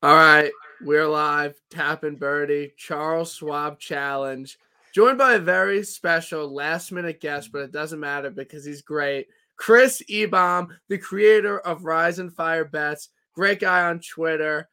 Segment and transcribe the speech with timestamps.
[0.00, 1.60] All right, we're live.
[1.70, 4.56] Tap In Birdie, Charles Schwab Challenge,
[4.94, 9.26] joined by a very special last minute guest, but it doesn't matter because he's great.
[9.56, 14.68] Chris Ebom, the creator of Rise and Fire Bets, great guy on Twitter.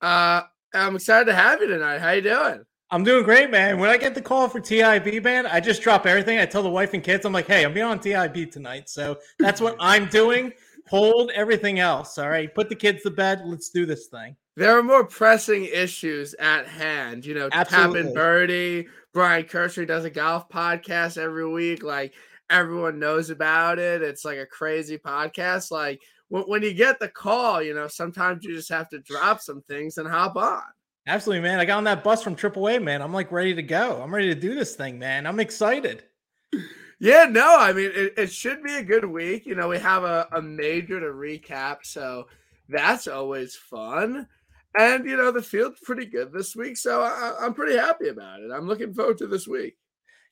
[0.00, 1.98] Uh, I'm excited to have you tonight.
[1.98, 2.64] How you doing?
[2.90, 3.78] I'm doing great, man.
[3.78, 6.38] When I get the call for TIB, man, I just drop everything.
[6.38, 8.88] I tell the wife and kids, I'm like, hey, I'm being on TIB tonight.
[8.88, 10.54] So that's what I'm doing.
[10.88, 12.16] Hold everything else.
[12.16, 12.52] All right.
[12.54, 13.42] Put the kids to bed.
[13.44, 17.24] Let's do this thing there are more pressing issues at hand.
[17.24, 18.02] You know, Absolutely.
[18.02, 21.82] Tap Birdie, Brian Kirschner does a golf podcast every week.
[21.82, 22.12] Like
[22.50, 24.02] everyone knows about it.
[24.02, 25.70] It's like a crazy podcast.
[25.70, 29.40] Like when, when you get the call, you know, sometimes you just have to drop
[29.40, 30.60] some things and hop on.
[31.06, 31.58] Absolutely, man.
[31.58, 33.00] I got on that bus from AAA, man.
[33.00, 34.02] I'm like ready to go.
[34.02, 35.26] I'm ready to do this thing, man.
[35.26, 36.04] I'm excited.
[36.98, 39.46] Yeah, no, I mean, it, it should be a good week.
[39.46, 41.78] You know, we have a, a major to recap.
[41.84, 42.26] So
[42.68, 44.28] that's always fun.
[44.78, 48.40] And you know the field's pretty good this week, so I, am pretty happy about
[48.40, 48.50] it.
[48.52, 49.76] I'm looking forward to this week.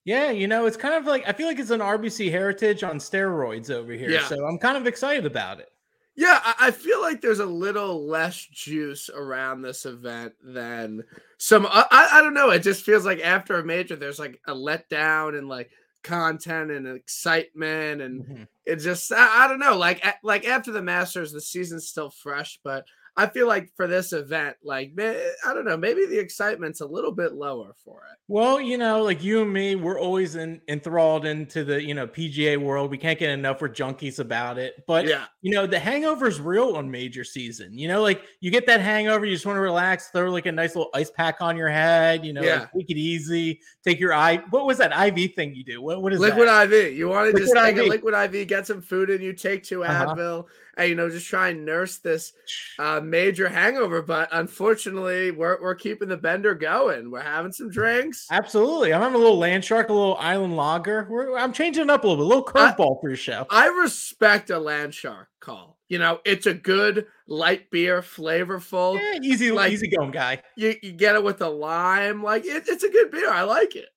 [0.05, 2.98] Yeah, you know, it's kind of like I feel like it's an RBC heritage on
[2.98, 4.11] steroids over here.
[4.11, 4.27] Yeah.
[4.27, 5.69] So I'm kind of excited about it.
[6.14, 11.05] Yeah, I, I feel like there's a little less juice around this event than
[11.39, 11.67] some.
[11.67, 12.50] I, I don't know.
[12.50, 15.70] It just feels like after a major, there's like a letdown and like
[16.02, 18.42] content and excitement, and mm-hmm.
[18.67, 19.77] it just I, I don't know.
[19.77, 22.84] Like like after the Masters, the season's still fresh, but
[23.19, 27.11] I feel like for this event, like I don't know, maybe the excitement's a little
[27.11, 28.19] bit lower for it.
[28.28, 32.06] Well, you know, like you and me, we're always in, enthralled into the you know
[32.06, 32.92] PGA world.
[32.92, 33.61] We can't get enough.
[33.61, 34.84] We're junkies about it.
[34.86, 37.77] But yeah, you know, the hangover is real on major season.
[37.77, 40.52] You know, like you get that hangover, you just want to relax, throw like a
[40.52, 42.24] nice little ice pack on your head.
[42.24, 42.61] You know, yeah.
[42.61, 43.61] like, take it easy.
[43.84, 44.36] Take your eye.
[44.50, 45.83] What was that IV thing you do?
[45.83, 46.72] What what is liquid that?
[46.72, 46.96] IV?
[46.96, 47.84] You want to just take IV.
[47.84, 50.14] a liquid IV, get some food, and you take two uh-huh.
[50.14, 50.39] Advil.
[50.39, 50.52] Uh-huh
[50.87, 52.33] you know just try and nurse this
[52.79, 54.03] uh, major hangover.
[54.03, 57.11] But unfortunately, we're we're keeping the bender going.
[57.11, 58.27] We're having some drinks.
[58.31, 61.07] Absolutely, I'm having a little land shark, a little island lager.
[61.11, 63.47] We're, I'm changing it up a little bit, a little curveball for your show.
[63.51, 65.79] I respect a land shark call.
[65.89, 70.42] You know, it's a good light beer, flavorful, yeah, easy, like, easy going guy.
[70.55, 73.31] You, you get it with the lime, like it, it's a good beer.
[73.31, 73.89] I like it.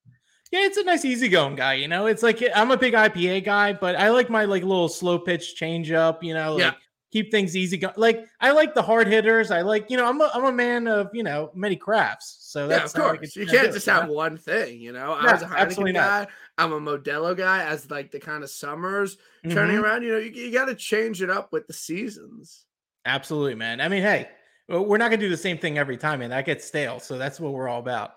[0.51, 1.75] Yeah, it's a nice easygoing guy.
[1.75, 4.89] You know, it's like I'm a big IPA guy, but I like my like little
[4.89, 6.23] slow pitch change up.
[6.23, 6.73] You know, like yeah.
[7.09, 7.78] keep things easy.
[7.78, 9.50] Go- like I like the hard hitters.
[9.50, 12.38] I like you know I'm a, I'm a man of you know many crafts.
[12.41, 14.81] So yeah, of course you can't just have one thing.
[14.81, 16.19] You know, I was a Heineken guy.
[16.19, 16.29] Not.
[16.57, 17.63] I'm a Modelo guy.
[17.63, 19.51] As like the kind of summers mm-hmm.
[19.51, 22.66] turning around, you know, you, you got to change it up with the seasons.
[23.06, 23.79] Absolutely, man.
[23.79, 24.28] I mean, hey,
[24.67, 27.00] we're not gonna do the same thing every time, and That gets stale.
[27.00, 28.16] So that's what we're all about.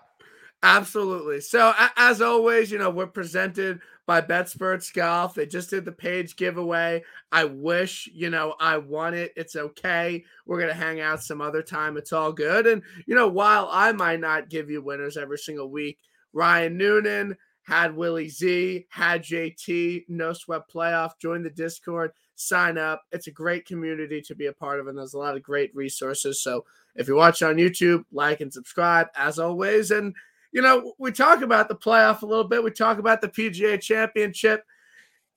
[0.65, 1.41] Absolutely.
[1.41, 5.35] So as always, you know, we're presented by BetSperts Golf.
[5.35, 7.03] They just did the page giveaway.
[7.31, 9.31] I wish, you know, I won it.
[9.35, 10.23] It's okay.
[10.47, 11.97] We're going to hang out some other time.
[11.97, 12.65] It's all good.
[12.65, 15.99] And, you know, while I might not give you winners every single week,
[16.33, 21.19] Ryan Noonan had Willie Z, had JT, no sweat playoff.
[21.21, 23.03] Join the Discord, sign up.
[23.11, 25.75] It's a great community to be a part of, and there's a lot of great
[25.75, 26.41] resources.
[26.41, 26.65] So
[26.95, 29.91] if you're watching on YouTube, like and subscribe as always.
[29.91, 30.15] And
[30.55, 32.63] you know, we talk about the playoff a little bit.
[32.63, 34.63] We talk about the PGA championship.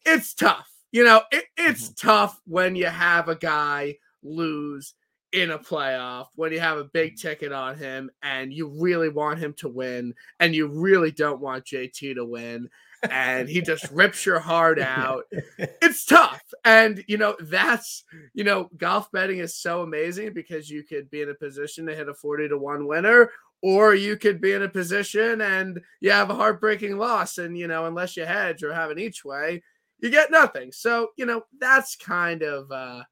[0.07, 0.71] It's tough.
[0.93, 2.09] You know, it, it's mm-hmm.
[2.09, 4.95] tough when you have a guy lose
[5.33, 9.41] in a playoff, when you have a big ticket on him and you really want
[9.41, 12.71] him to win and you really don't want JT to win
[13.11, 15.25] and he just rips your heart out.
[15.81, 16.43] It's tough.
[16.65, 21.23] And, you know, that's, you know, golf betting is so amazing because you could be
[21.23, 23.31] in a position to hit a 40 to 1 winner
[23.63, 27.67] or you could be in a position and you have a heartbreaking loss and you
[27.67, 29.63] know unless you hedge or have an each way
[30.01, 30.73] you get nothing.
[30.73, 33.03] So you know that's kind of uh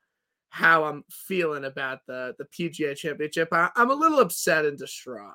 [0.49, 3.49] how i'm feeling about the the pga championship.
[3.53, 5.35] I, i'm a little upset and distraught.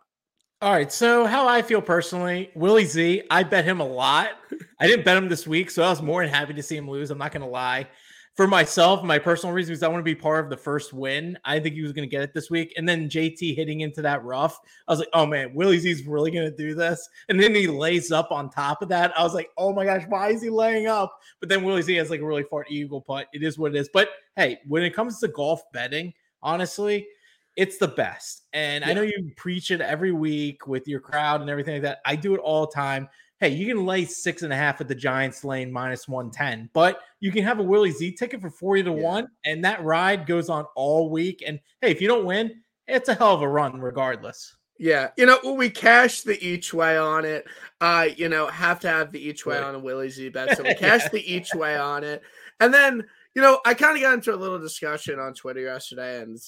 [0.61, 0.91] All right.
[0.91, 4.31] So how i feel personally willie z i bet him a lot.
[4.79, 6.89] I didn't bet him this week so i was more than happy to see him
[6.89, 7.11] lose.
[7.11, 7.87] I'm not gonna lie
[8.35, 11.37] for myself, my personal reasons, I want to be part of the first win.
[11.43, 12.73] I think he was going to get it this week.
[12.77, 14.57] And then JT hitting into that rough,
[14.87, 17.07] I was like, oh man, Willie Z's really going to do this.
[17.27, 19.17] And then he lays up on top of that.
[19.19, 21.19] I was like, oh my gosh, why is he laying up?
[21.39, 23.27] But then Willie Z has like a really far eagle putt.
[23.33, 23.89] It is what it is.
[23.93, 27.07] But hey, when it comes to golf betting, honestly,
[27.57, 28.43] it's the best.
[28.53, 28.89] And yeah.
[28.89, 31.99] I know you preach it every week with your crowd and everything like that.
[32.05, 33.09] I do it all the time
[33.41, 37.01] hey, you can lay six and a half at the Giants lane minus 110, but
[37.19, 38.95] you can have a Willie Z ticket for 40 to yeah.
[38.95, 41.43] 1, and that ride goes on all week.
[41.45, 44.55] And hey, if you don't win, it's a hell of a run regardless.
[44.77, 47.45] Yeah, you know, we cash the each way on it.
[47.81, 49.63] Uh, you know, have to have the each way right.
[49.63, 50.55] on a Willie Z bet.
[50.55, 52.23] So we cash the each way on it.
[52.59, 53.05] And then,
[53.35, 56.39] you know, I kind of got into a little discussion on Twitter yesterday, and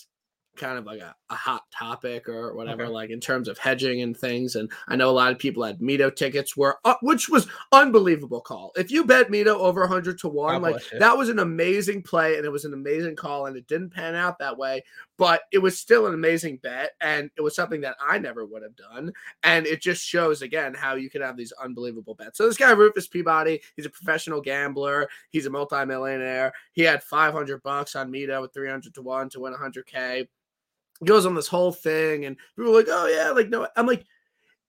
[0.56, 2.92] kind of like a, a hot topic or whatever, okay.
[2.92, 4.56] like in terms of hedging and things.
[4.56, 8.42] And I know a lot of people had Mito tickets, were uh, which was unbelievable
[8.42, 8.72] call.
[8.76, 12.46] If you bet Mito over hundred to one, like that was an amazing play and
[12.46, 14.84] it was an amazing call, and it didn't pan out that way,
[15.18, 18.64] but it was still an amazing bet, and it was something that I never would
[18.64, 19.12] have done.
[19.42, 22.38] And it just shows again how you can have these unbelievable bets.
[22.38, 26.54] So this guy Rufus Peabody, he's a professional gambler, he's a multimillionaire.
[26.74, 29.88] He had five hundred bucks on Mito with three hundred to one to win hundred
[29.88, 30.28] k
[31.06, 34.06] goes on this whole thing, and people are like, "Oh yeah," like no, I'm like,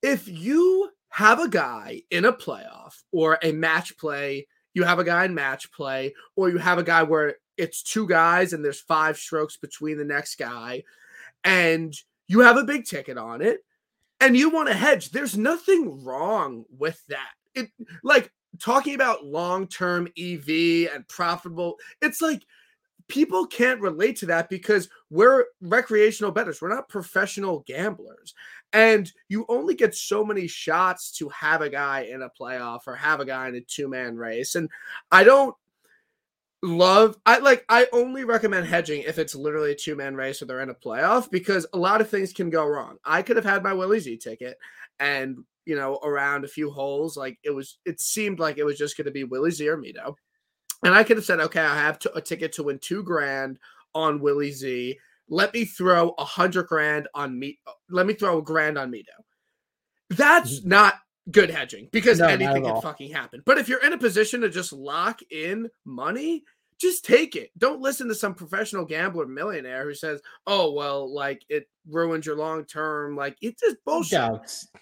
[0.02, 5.04] if you have a guy in a playoff or a match play, you have a
[5.04, 8.80] guy in match play, or you have a guy where it's two guys and there's
[8.80, 10.82] five strokes between the next guy,
[11.44, 11.94] and
[12.26, 13.60] you have a big ticket on it,
[14.20, 17.32] and you want to hedge, there's nothing wrong with that.
[17.54, 17.68] It
[18.02, 22.42] like talking about long-term EV and profitable, it's like
[23.08, 26.60] people can't relate to that because we're recreational bettors.
[26.60, 28.34] We're not professional gamblers.
[28.72, 32.96] And you only get so many shots to have a guy in a playoff or
[32.96, 34.54] have a guy in a two man race.
[34.54, 34.68] And
[35.12, 35.54] I don't
[36.64, 40.46] love I like I only recommend hedging if it's literally a two man race or
[40.46, 42.96] they're in a playoff because a lot of things can go wrong.
[43.04, 44.56] I could have had my Willie Z ticket
[44.98, 48.78] and you know around a few holes like it was it seemed like it was
[48.78, 50.14] just going to be Willie Z or Mito.
[50.84, 53.58] And I could have said, okay, I have a ticket to win two grand
[53.94, 54.98] on Willie Z.
[55.28, 57.58] Let me throw a hundred grand on me.
[57.88, 59.06] Let me throw a grand on Mito.
[60.10, 60.68] That's mm-hmm.
[60.68, 60.94] not
[61.30, 63.42] good hedging because no, anything can fucking happen.
[63.46, 66.44] But if you're in a position to just lock in money,
[66.80, 67.50] just take it.
[67.58, 72.36] Don't listen to some professional gambler millionaire who says, "Oh, well, like it ruins your
[72.36, 74.20] long term." Like it's just bullshit.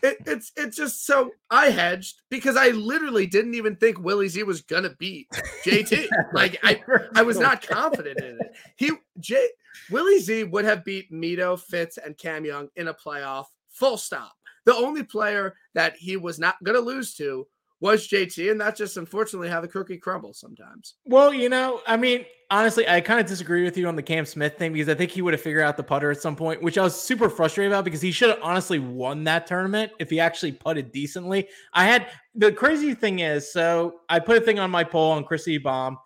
[0.02, 4.42] It, it's it's just so I hedged because I literally didn't even think Willie Z
[4.44, 5.28] was gonna beat
[5.64, 6.08] JT.
[6.32, 6.82] like I
[7.14, 8.56] I was not confident in it.
[8.76, 9.48] He J
[9.90, 13.46] Willie Z would have beat Mito, Fitz, and Cam Young in a playoff.
[13.70, 14.32] Full stop.
[14.64, 17.46] The only player that he was not gonna lose to
[17.82, 20.94] was JT, and that's just unfortunately how the cookie crumbles sometimes.
[21.04, 24.24] Well, you know, I mean, honestly, I kind of disagree with you on the Cam
[24.24, 26.62] Smith thing because I think he would have figured out the putter at some point,
[26.62, 30.10] which I was super frustrated about because he should have honestly won that tournament if
[30.10, 31.48] he actually putted decently.
[31.74, 32.06] I had
[32.36, 35.98] the crazy thing is, so I put a thing on my poll on Chrissy Bomb,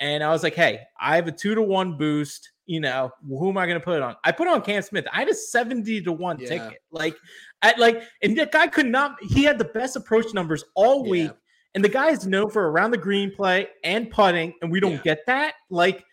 [0.00, 2.50] and I was like, hey, I have a two to one boost.
[2.66, 4.16] You know, who am I going to put it on?
[4.22, 5.06] I put it on Cam Smith.
[5.12, 6.48] I had a 70 to one yeah.
[6.48, 6.82] ticket.
[6.90, 7.16] Like,
[7.62, 9.16] at like, and that guy could not.
[9.22, 11.36] He had the best approach numbers all week, yeah.
[11.74, 14.92] and the guy is known for around the green play and putting, and we don't
[14.92, 15.02] yeah.
[15.04, 15.54] get that.
[15.70, 16.04] Like,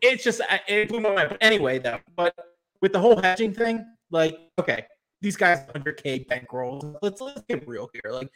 [0.00, 1.30] it's just it blew my mind.
[1.30, 2.34] But anyway, though, but
[2.80, 4.86] with the whole hedging thing, like, okay,
[5.22, 6.98] these guys 100k bankroll.
[7.00, 8.12] Let's let's get real here.
[8.12, 8.28] Like,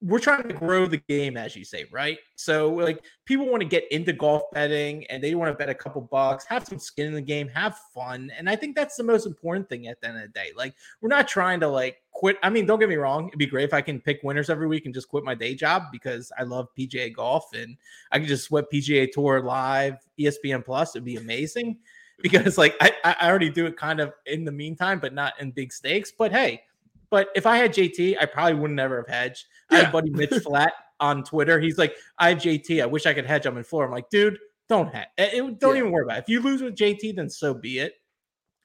[0.00, 2.18] we're trying to grow the game, as you say, right?
[2.36, 5.74] So, like, people want to get into golf betting and they want to bet a
[5.74, 8.30] couple bucks, have some skin in the game, have fun.
[8.38, 10.52] And I think that's the most important thing at the end of the day.
[10.56, 12.36] Like, we're not trying to like quit.
[12.44, 13.26] I mean, don't get me wrong.
[13.26, 15.56] It'd be great if I can pick winners every week and just quit my day
[15.56, 17.76] job because I love PGA golf and
[18.12, 20.94] I can just sweat PGA Tour live, ESPN Plus.
[20.94, 21.76] It'd be amazing
[22.22, 25.50] because, like, I, I already do it kind of in the meantime, but not in
[25.50, 26.12] big stakes.
[26.16, 26.62] But hey,
[27.10, 29.46] but if I had JT, I probably would never have hedged.
[29.70, 29.78] Yeah.
[29.78, 31.60] I had buddy Mitch Flat on Twitter.
[31.60, 32.82] He's like, I have JT.
[32.82, 33.46] I wish I could hedge.
[33.46, 33.84] I'm in floor.
[33.84, 34.38] I'm like, dude,
[34.68, 35.08] don't hedge.
[35.16, 35.80] Eh, it, don't yeah.
[35.80, 36.24] even worry about it.
[36.24, 37.94] If you lose with JT, then so be it.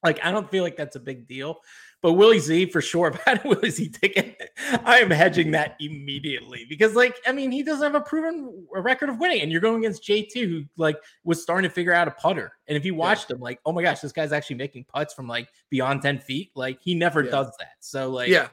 [0.04, 1.58] Like, I don't feel like that's a big deal.
[2.04, 3.08] But Willie Z for sure.
[3.14, 4.52] If I had a Willie Z ticket,
[4.84, 9.10] I am hedging that immediately because, like, I mean, he doesn't have a proven record
[9.10, 12.12] of winning, and you're going against JT, who like was starting to figure out a
[12.12, 12.52] putter.
[12.68, 13.38] And if you watched yeah.
[13.38, 16.52] him, like, oh my gosh, this guy's actually making putts from like beyond ten feet.
[16.56, 17.32] Like, he never yeah.
[17.32, 17.76] does that.
[17.80, 18.50] So, like, yeah,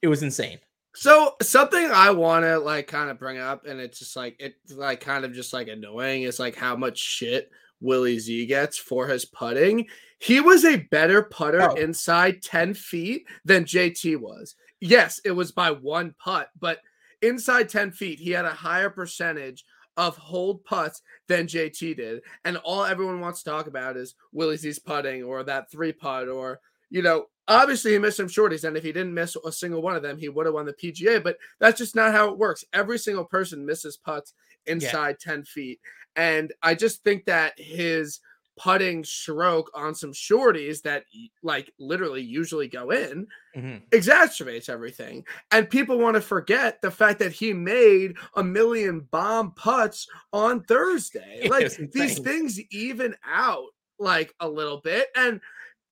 [0.00, 0.58] it was insane.
[0.94, 4.72] So something I want to like kind of bring up, and it's just like it's
[4.72, 9.06] like kind of just like annoying is like how much shit Willie Z gets for
[9.06, 9.86] his putting.
[10.18, 11.74] He was a better putter oh.
[11.74, 14.56] inside 10 feet than JT was.
[14.80, 16.80] Yes, it was by one putt, but
[17.22, 19.64] inside 10 feet, he had a higher percentage
[19.96, 22.22] of hold putts than JT did.
[22.44, 26.28] And all everyone wants to talk about is Willie Z's putting or that three putt
[26.28, 28.62] or, you know, obviously he missed some shorties.
[28.62, 30.72] And if he didn't miss a single one of them, he would have won the
[30.72, 31.22] PGA.
[31.22, 32.64] But that's just not how it works.
[32.72, 34.34] Every single person misses putts
[34.66, 35.32] inside yeah.
[35.32, 35.80] 10 feet.
[36.18, 38.18] And I just think that his
[38.58, 41.04] putting stroke on some shorties that
[41.44, 43.24] like literally usually go in
[43.56, 43.76] mm-hmm.
[43.96, 45.24] exacerbates everything.
[45.52, 50.62] And people want to forget the fact that he made a million bomb putts on
[50.64, 51.48] Thursday.
[51.48, 53.68] Like these things even out
[54.00, 55.06] like a little bit.
[55.14, 55.40] And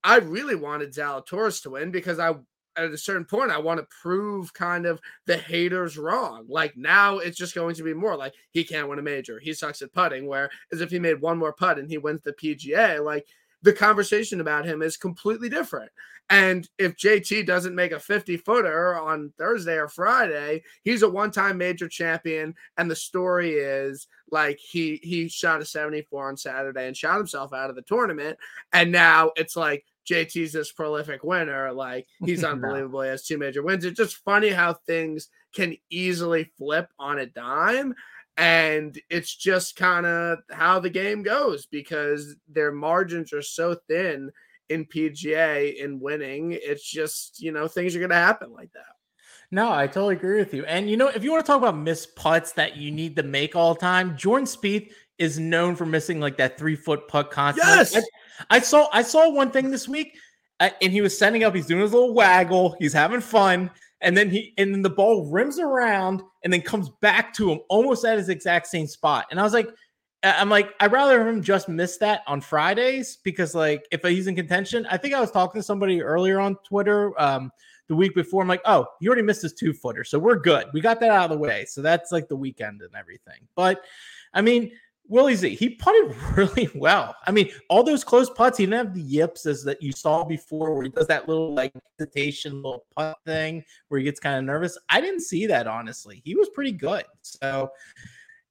[0.02, 2.34] I really wanted Zalatoris to win because I
[2.76, 6.46] at a certain point, I want to prove kind of the haters wrong.
[6.48, 9.38] Like now, it's just going to be more like he can't win a major.
[9.38, 10.26] He sucks at putting.
[10.26, 13.26] Where as if he made one more putt and he wins the PGA, like
[13.62, 15.90] the conversation about him is completely different.
[16.28, 21.30] And if JT doesn't make a 50 footer on Thursday or Friday, he's a one
[21.30, 22.54] time major champion.
[22.76, 27.52] And the story is like he he shot a 74 on Saturday and shot himself
[27.52, 28.38] out of the tournament.
[28.72, 31.72] And now it's like JT's this prolific winner.
[31.72, 33.02] Like he's unbelievable.
[33.02, 33.84] He has two major wins.
[33.84, 37.94] It's just funny how things can easily flip on a dime.
[38.38, 44.30] And it's just kind of how the game goes because their margins are so thin
[44.68, 46.52] in PGA in winning.
[46.52, 48.96] It's just, you know, things are going to happen like that.
[49.50, 50.64] No, I totally agree with you.
[50.64, 53.22] And you know, if you want to talk about missed putts that you need to
[53.22, 57.30] make all the time, Jordan Spieth is known for missing like that three foot puck
[57.30, 57.76] constantly.
[57.76, 57.96] Yes,
[58.50, 60.16] I, I, saw I saw one thing this week,
[60.60, 61.54] uh, and he was setting up.
[61.54, 62.76] He's doing his little waggle.
[62.78, 63.70] He's having fun,
[64.00, 67.60] and then he and then the ball rims around and then comes back to him
[67.68, 69.26] almost at his exact same spot.
[69.30, 69.68] And I was like,
[70.22, 74.34] I'm like, I'd rather him just miss that on Fridays because, like, if he's in
[74.34, 77.52] contention, I think I was talking to somebody earlier on Twitter um,
[77.88, 78.42] the week before.
[78.42, 80.04] I'm like, oh, he already missed his two footer.
[80.04, 80.66] So we're good.
[80.72, 81.64] We got that out of the way.
[81.66, 83.46] So that's like the weekend and everything.
[83.54, 83.84] But
[84.34, 84.72] I mean,
[85.08, 87.14] Willie Z, he putted really well.
[87.26, 90.24] I mean, all those close putts, he didn't have the yips as that you saw
[90.24, 94.36] before where he does that little like hesitation little putt thing where he gets kind
[94.36, 94.78] of nervous.
[94.88, 96.22] I didn't see that honestly.
[96.24, 97.04] He was pretty good.
[97.22, 97.70] So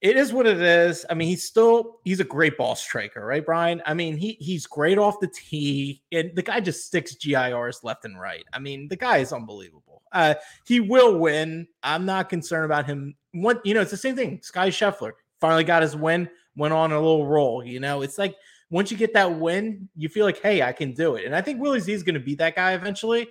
[0.02, 1.06] it is what it is.
[1.10, 3.82] I mean, he's still he's a great ball striker, right, Brian?
[3.86, 8.06] I mean, he he's great off the tee, and the guy just sticks GIRs left
[8.06, 8.44] and right.
[8.54, 10.04] I mean, the guy is unbelievable.
[10.12, 10.36] Uh,
[10.66, 11.68] he will win.
[11.82, 13.16] I'm not concerned about him.
[13.32, 14.42] What you know, it's the same thing.
[14.44, 17.64] Sky Scheffler finally got his win, went on a little roll.
[17.64, 18.36] You know, it's like
[18.70, 21.26] once you get that win, you feel like, hey, I can do it.
[21.26, 23.30] And I think Willie Z is going to be that guy eventually.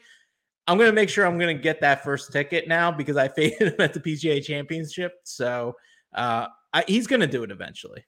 [0.66, 3.28] I'm going to make sure I'm going to get that first ticket now because I
[3.36, 5.14] faded him at the PGA Championship.
[5.24, 5.74] So
[6.14, 8.04] uh, I, he's going to do it eventually.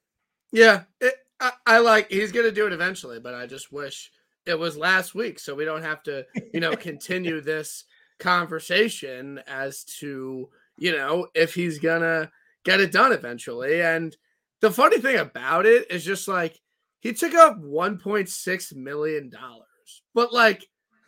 [0.52, 4.10] Yeah, it, I, I, like he's going to do it eventually, but I just wish
[4.46, 7.84] it was last week so we don't have to, you know, continue this
[8.18, 12.30] conversation as to, you know, if he's going to
[12.64, 13.82] get it done eventually.
[13.82, 14.16] And
[14.60, 16.58] the funny thing about it is just like
[17.00, 20.66] he took up 1.6 million dollars, but like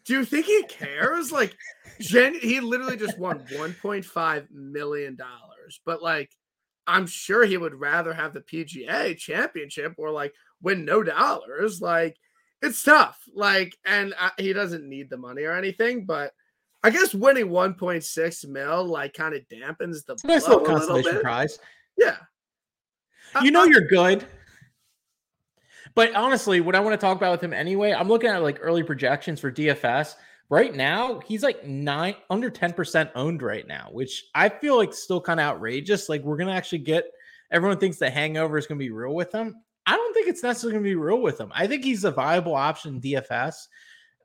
[0.08, 1.30] do you think he cares?
[1.30, 1.54] Like,
[2.00, 6.30] Jen, he literally just won 1.5 million dollars, but like,
[6.86, 11.82] I'm sure he would rather have the PGA championship or like win no dollars.
[11.82, 12.16] Like
[12.62, 13.18] it's tough.
[13.34, 16.32] Like, and I, he doesn't need the money or anything, but
[16.82, 21.58] I guess winning 1.6 mil like kind of dampens the nice little consolation prize.
[21.98, 22.16] Yeah,
[23.42, 24.26] you know you're good.
[25.94, 28.58] But honestly, what I want to talk about with him anyway, I'm looking at like
[28.60, 30.14] early projections for DFS.
[30.50, 35.20] Right now, he's like nine under 10% owned right now, which I feel like still
[35.20, 36.08] kind of outrageous.
[36.08, 37.04] Like we're gonna actually get
[37.50, 39.56] everyone thinks the hangover is gonna be real with him.
[39.86, 41.50] I don't think it's necessarily gonna be real with him.
[41.54, 43.54] I think he's a viable option DFS.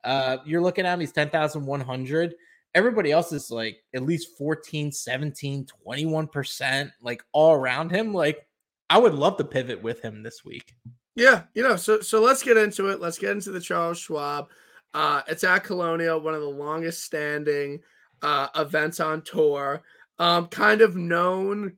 [0.04, 2.34] Uh, you're looking at him, he's 10,100.
[2.74, 8.12] Everybody else is like at least 14, 17, 21%, like all around him.
[8.12, 8.46] Like
[8.94, 10.72] I would love to pivot with him this week.
[11.16, 13.00] Yeah, you know, so so let's get into it.
[13.00, 14.46] Let's get into the Charles Schwab.
[14.94, 17.80] Uh, it's at Colonial, one of the longest standing
[18.22, 19.82] uh, events on tour.
[20.20, 21.76] Um, kind of known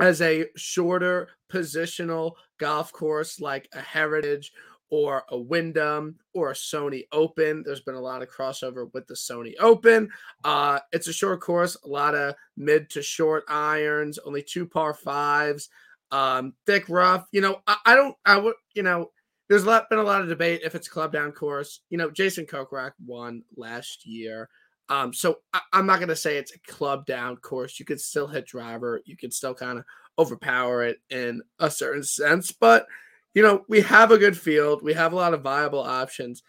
[0.00, 4.52] as a shorter positional golf course like a Heritage
[4.88, 7.64] or a Wyndham or a Sony Open.
[7.66, 10.10] There's been a lot of crossover with the Sony Open.
[10.44, 14.94] Uh, it's a short course, a lot of mid to short irons, only two par
[14.94, 15.68] fives,
[16.12, 17.26] um, thick rough.
[17.32, 19.10] You know, I, I don't, I would, you know,
[19.48, 21.80] there's been a lot of debate if it's club down course.
[21.90, 24.48] You know, Jason Kokrak won last year.
[24.88, 27.80] Um, so I, am not to say it's a club down course.
[27.80, 29.00] You could still hit driver.
[29.04, 29.84] You could still kind of
[30.18, 32.52] overpower it in a certain sense.
[32.52, 32.86] But,
[33.34, 34.82] you know, we have a good field.
[34.82, 36.42] We have a lot of viable options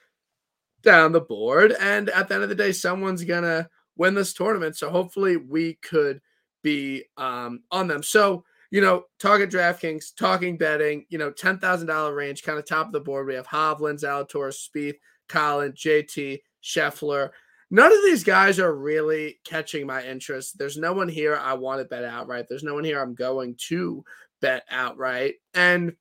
[0.82, 1.74] down the board.
[1.80, 4.76] And at the end of the day, someone's to win this tournament.
[4.76, 6.22] So hopefully we could
[6.64, 8.04] be um, on them.
[8.04, 8.44] So,
[8.74, 13.00] you know, target DraftKings, talking betting, you know, $10,000 range, kind of top of the
[13.00, 13.28] board.
[13.28, 14.96] We have Hovland, Zalatoris, Spieth,
[15.30, 17.30] Collin, JT, Scheffler.
[17.70, 20.58] None of these guys are really catching my interest.
[20.58, 22.48] There's no one here I want to bet outright.
[22.50, 24.04] There's no one here I'm going to
[24.42, 25.36] bet outright.
[25.54, 25.94] And,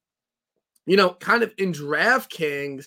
[0.87, 2.87] you know, kind of in DraftKings,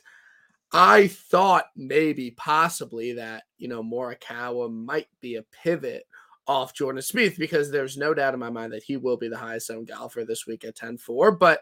[0.73, 6.07] I thought maybe possibly that, you know, Morikawa might be a pivot
[6.47, 9.37] off Jordan Spieth because there's no doubt in my mind that he will be the
[9.37, 11.31] highest owned golfer this week at 10 4.
[11.31, 11.61] But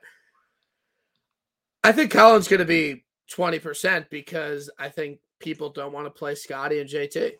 [1.83, 6.35] I think Collin's going to be 20% because I think people don't want to play
[6.35, 7.33] Scotty and JT.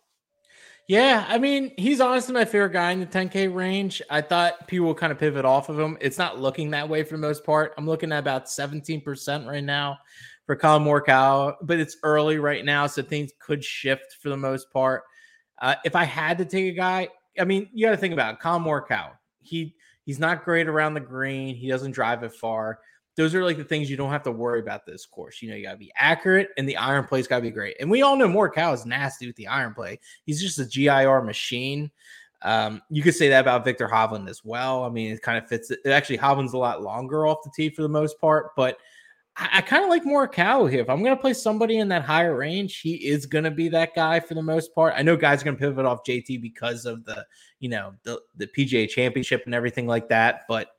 [0.89, 4.01] Yeah, I mean, he's honestly my favorite guy in the 10K range.
[4.09, 5.97] I thought people will kind of pivot off of him.
[6.01, 7.73] It's not looking that way for the most part.
[7.77, 9.97] I'm looking at about 17% right now
[10.45, 14.71] for Collin Morikawa, but it's early right now, so things could shift for the most
[14.73, 15.03] part.
[15.61, 17.07] Uh, if I had to take a guy,
[17.39, 18.39] I mean, you got to think about it.
[18.39, 19.11] Collin Morikawa.
[19.41, 19.75] He
[20.05, 21.55] he's not great around the green.
[21.55, 22.79] He doesn't drive it far.
[23.15, 25.41] Those are like the things you don't have to worry about this course.
[25.41, 27.75] You know, you got to be accurate, and the iron play's got to be great.
[27.79, 29.99] And we all know Morikawa is nasty with the iron play.
[30.25, 31.91] He's just a GIR machine.
[32.41, 34.83] Um, you could say that about Viktor Hovland as well.
[34.83, 35.71] I mean, it kind of fits.
[35.71, 38.77] It actually, Hovland's a lot longer off the tee for the most part, but
[39.35, 40.81] I, I kind of like Morikawa here.
[40.81, 43.69] If I'm going to play somebody in that higher range, he is going to be
[43.69, 44.93] that guy for the most part.
[44.95, 47.25] I know guys are going to pivot off JT because of the,
[47.59, 50.69] you know, the the PGA Championship and everything like that, but.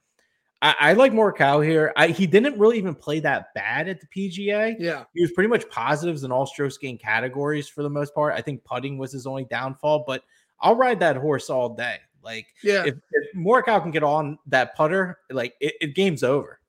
[0.62, 1.92] I, I like Morikawa here.
[1.94, 4.74] I, he didn't really even play that bad at the PGA.
[4.78, 8.32] Yeah, he was pretty much positives in all strokes gain categories for the most part.
[8.32, 10.22] I think putting was his only downfall, but
[10.60, 11.98] I'll ride that horse all day.
[12.22, 16.60] Like, yeah, if, if Morikawa can get on that putter, like it, it game's over.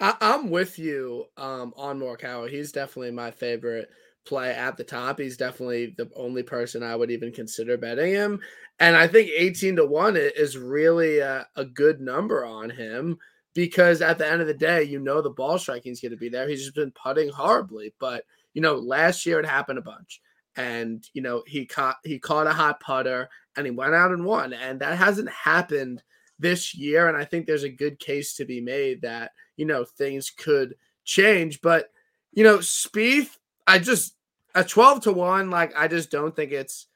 [0.00, 2.48] I, am with you um, on Morikawa.
[2.48, 3.88] He's definitely my favorite
[4.24, 5.18] play at the top.
[5.18, 8.40] He's definitely the only person I would even consider betting him.
[8.78, 13.18] And I think 18 to 1 is really a, a good number on him
[13.54, 16.16] because at the end of the day, you know the ball striking is going to
[16.16, 16.48] be there.
[16.48, 17.92] He's just been putting horribly.
[17.98, 18.24] But,
[18.54, 20.20] you know, last year it happened a bunch
[20.58, 24.24] and you know he caught he caught a hot putter and he went out and
[24.24, 26.02] won and that hasn't happened
[26.38, 29.84] this year and i think there's a good case to be made that you know
[29.84, 31.90] things could change but
[32.32, 34.14] you know Spieth I just
[34.54, 36.86] a 12 to 1 like I just don't think it's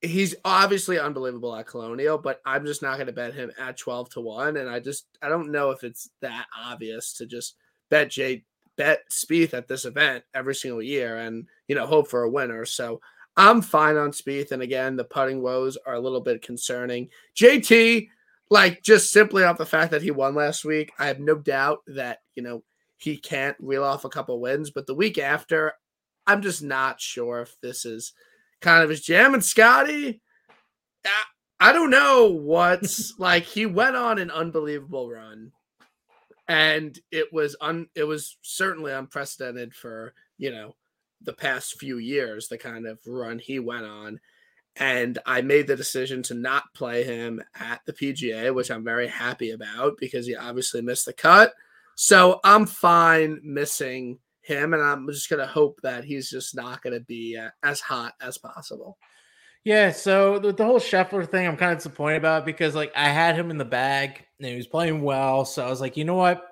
[0.00, 4.10] he's obviously unbelievable at Colonial but I'm just not going to bet him at 12
[4.10, 7.54] to 1 and I just I don't know if it's that obvious to just
[7.90, 8.44] bet Jay
[8.76, 12.64] bet Spieth at this event every single year and you know hope for a winner.
[12.64, 13.00] So
[13.36, 17.08] I'm fine on Spieth, and again, the putting woes are a little bit concerning.
[17.36, 18.08] JT,
[18.50, 21.80] like just simply off the fact that he won last week, I have no doubt
[21.88, 22.62] that you know
[22.98, 25.72] he can't reel off a couple wins, but the week after,
[26.26, 28.12] I'm just not sure if this is
[28.60, 29.34] kind of his jam.
[29.34, 30.22] And Scotty,
[31.60, 33.44] I don't know what's like.
[33.44, 35.52] He went on an unbelievable run
[36.48, 40.74] and it was un it was certainly unprecedented for you know
[41.22, 44.20] the past few years the kind of run he went on
[44.76, 49.08] and i made the decision to not play him at the pga which i'm very
[49.08, 51.52] happy about because he obviously missed the cut
[51.94, 56.82] so i'm fine missing him and i'm just going to hope that he's just not
[56.82, 58.98] going to be uh, as hot as possible
[59.64, 63.08] yeah, so the, the whole Scheffler thing, I'm kind of disappointed about because like I
[63.08, 66.04] had him in the bag and he was playing well, so I was like, you
[66.04, 66.42] know what,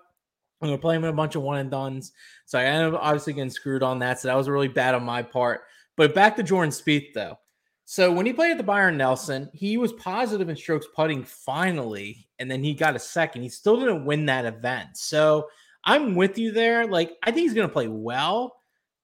[0.62, 2.12] I'm gonna play him a bunch of one and duns.
[2.46, 4.18] So I ended up obviously getting screwed on that.
[4.18, 5.62] So that was really bad on my part.
[5.98, 7.38] But back to Jordan Spieth though.
[7.84, 12.28] So when he played at the Byron Nelson, he was positive in strokes putting finally,
[12.38, 13.42] and then he got a second.
[13.42, 14.96] He still didn't win that event.
[14.96, 15.48] So
[15.84, 16.86] I'm with you there.
[16.86, 18.56] Like I think he's gonna play well,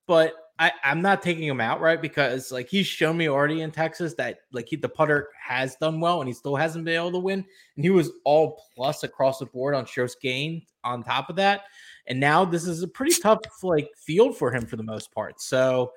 [0.06, 3.70] but I, I'm not taking him out right because like he's shown me already in
[3.70, 7.12] Texas that like he, the putter has done well and he still hasn't been able
[7.12, 7.44] to win.
[7.76, 11.62] And he was all plus across the board on strokes gained on top of that.
[12.08, 15.40] And now this is a pretty tough like field for him for the most part.
[15.40, 15.92] So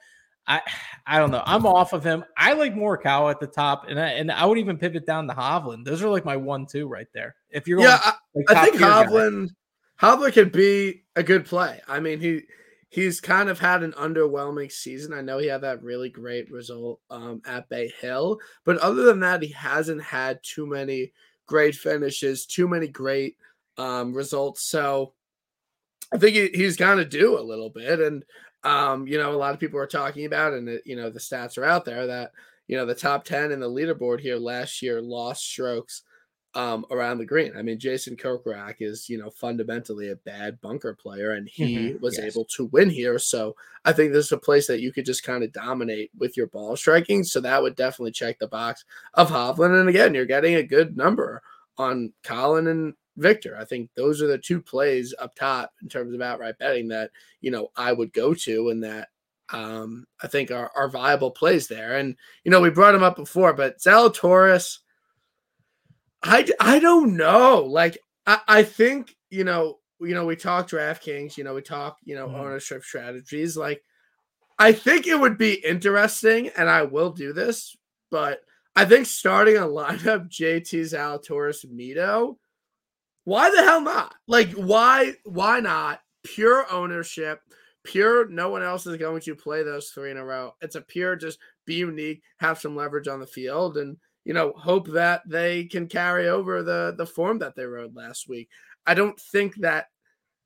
[0.48, 0.62] I
[1.06, 1.44] I don't know.
[1.46, 2.24] I'm off of him.
[2.36, 5.34] I like Morikawa at the top, and I and I would even pivot down to
[5.34, 5.86] Hovland.
[5.86, 7.36] Those are like my one two right there.
[7.50, 8.00] If you're yeah,
[8.34, 9.50] going, like, I, I think Hovland
[10.00, 10.08] guy.
[10.08, 11.80] Hovland could be a good play.
[11.88, 12.42] I mean he
[12.90, 15.14] he's kind of had an underwhelming season.
[15.14, 19.22] I know he had that really great result um, at Bay Hill, but other than
[19.22, 21.14] that, he hasn't had too many
[21.46, 23.38] great finishes, too many great
[23.78, 24.64] um, results.
[24.64, 25.14] So
[26.14, 28.00] I think he, he's going to do a little bit.
[28.00, 28.26] And,
[28.64, 31.20] um, you know, a lot of people are talking about, and, it, you know, the
[31.20, 32.32] stats are out there that,
[32.68, 36.04] you know, the top 10 in the leaderboard here last year lost strokes
[36.54, 37.54] um, around the green.
[37.58, 42.04] I mean, Jason Kokrak is, you know, fundamentally a bad bunker player, and he mm-hmm.
[42.04, 42.34] was yes.
[42.34, 43.18] able to win here.
[43.20, 46.36] So I think this is a place that you could just kind of dominate with
[46.36, 47.24] your ball striking.
[47.24, 49.80] So that would definitely check the box of Hovland.
[49.80, 51.42] And again, you're getting a good number
[51.78, 53.58] on Collin and Viktor.
[53.60, 57.12] I think those are the two plays up top in terms of outright betting that,
[57.42, 59.10] you know, I would go to and that
[59.52, 61.98] um, I think are, are viable plays there.
[61.98, 64.80] And, you know, we brought him up before, but Zalatoris–
[66.24, 67.66] I, I don't know.
[67.68, 71.38] Like I, I think you know you know we talk DraftKings.
[71.38, 72.40] You know we talk you know mm-hmm.
[72.40, 73.58] ownership strategies.
[73.58, 73.84] Like
[74.60, 77.76] I think it would be interesting, and I will do this.
[78.10, 78.42] But
[78.76, 82.38] I think starting a lineup JT Zalatoris Mito.
[83.24, 84.16] Why the hell not?
[84.28, 86.02] Like why why not?
[86.24, 87.42] Pure ownership
[87.84, 90.82] pure no one else is going to play those three in a row it's a
[90.82, 95.22] pure just be unique have some leverage on the field and you know, hope that
[95.26, 98.50] they can carry over the the form that they rode last week.
[98.86, 99.88] I don't think that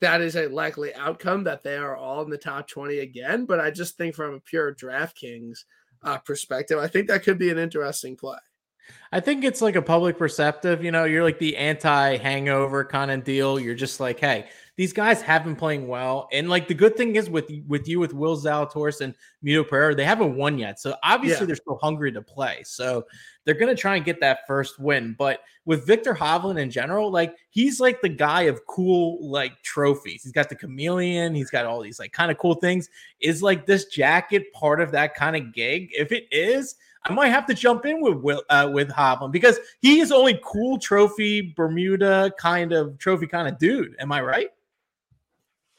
[0.01, 3.45] that is a likely outcome that they are all in the top 20 again.
[3.45, 5.59] But I just think from a pure DraftKings
[6.03, 8.37] uh, perspective, I think that could be an interesting play.
[9.11, 13.11] I think it's like a public perceptive, you know, you're like the anti hangover kind
[13.11, 13.59] of deal.
[13.59, 16.27] You're just like, hey, these guys have been playing well.
[16.33, 19.95] And like the good thing is with with you with Will Zalatoris and Mito Pereira,
[19.95, 20.79] they haven't won yet.
[20.79, 21.47] So obviously yeah.
[21.47, 22.61] they're still hungry to play.
[22.65, 23.05] So
[23.45, 25.15] they're gonna try and get that first win.
[25.17, 30.23] But with Viktor Hovland in general, like he's like the guy of cool like trophies.
[30.23, 32.89] He's got the chameleon, he's got all these like kind of cool things.
[33.21, 35.91] Is like this jacket part of that kind of gig?
[35.93, 39.59] If it is, I might have to jump in with Will, uh, with Hovland because
[39.81, 43.95] he is only cool trophy Bermuda kind of trophy kind of dude.
[43.99, 44.49] Am I right?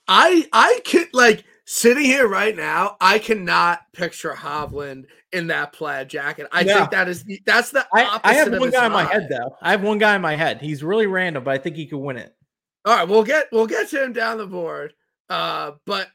[0.09, 2.97] I I could like sitting here right now.
[3.01, 6.47] I cannot picture Hovland in that plaid jacket.
[6.53, 9.57] I think that is that's the I, I have one guy in my head though.
[9.61, 10.61] I have one guy in my head.
[10.61, 12.35] He's really random, but I think he could win it.
[12.85, 14.95] All right, we'll get we'll get to him down the board.
[15.29, 16.09] Uh, but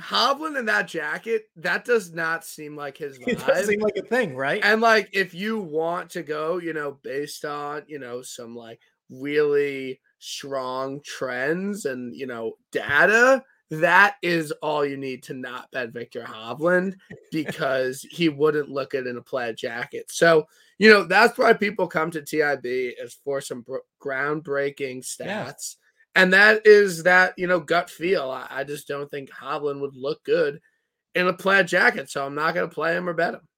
[0.00, 3.28] Hovland in that jacket, that does not seem like his vibe.
[3.28, 4.60] It does seem like a thing, right?
[4.64, 8.80] And like if you want to go, you know, based on, you know, some like
[9.10, 15.92] really strong trends and, you know, data, that is all you need to not bet
[15.92, 16.94] Viktor Hovland
[17.32, 20.06] because he wouldn't look it in a plaid jacket.
[20.10, 20.46] So,
[20.78, 25.20] you know, that's why people come to TIB is for some br- groundbreaking stats.
[25.26, 25.52] Yeah
[26.14, 28.30] and that is that you know gut feel.
[28.30, 30.60] I, I just don't think Hovland would look good
[31.14, 33.48] in a plaid jacket, so I'm not going to play him or bet him.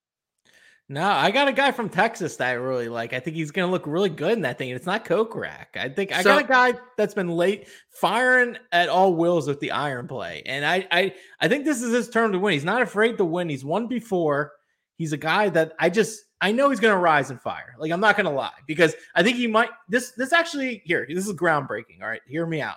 [0.87, 3.15] No, I got a guy from Texas that I really like.
[3.15, 4.69] I think he's going to look really good in that thing.
[4.69, 5.77] It's not Kokrak.
[5.77, 9.61] I think I so, got a guy that's been late firing at all wills with
[9.61, 12.53] the iron play, and I, I, I think this is his turn to win.
[12.53, 13.49] He's not afraid to win.
[13.49, 14.53] He's won before.
[14.97, 17.75] He's a guy that I just I know he's going to rise and fire.
[17.79, 19.71] Like I'm not going to lie because I think he might.
[19.89, 21.07] This this actually here.
[21.09, 22.03] This is groundbreaking.
[22.03, 22.77] All right, hear me out.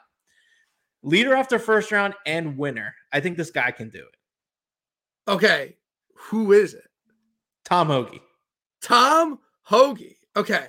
[1.04, 2.96] Leader after first round and winner.
[3.12, 5.30] I think this guy can do it.
[5.30, 5.76] Okay,
[6.16, 6.88] who is it?
[7.66, 8.22] Tom Hoge.
[8.82, 10.16] Tom Hoge.
[10.38, 10.68] Okay,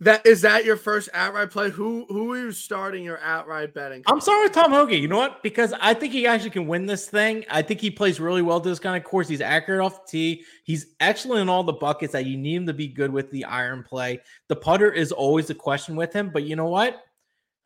[0.00, 1.68] that is that your first outright play?
[1.70, 4.02] Who who are you starting your outright betting?
[4.06, 4.92] I'm sorry Tom Hoge.
[4.92, 5.42] You know what?
[5.42, 7.44] Because I think he actually can win this thing.
[7.50, 9.28] I think he plays really well to this kind of course.
[9.28, 10.44] He's accurate off the tee.
[10.64, 13.44] He's excellent in all the buckets that you need him to be good with the
[13.44, 14.20] iron play.
[14.48, 17.02] The putter is always a question with him, but you know what?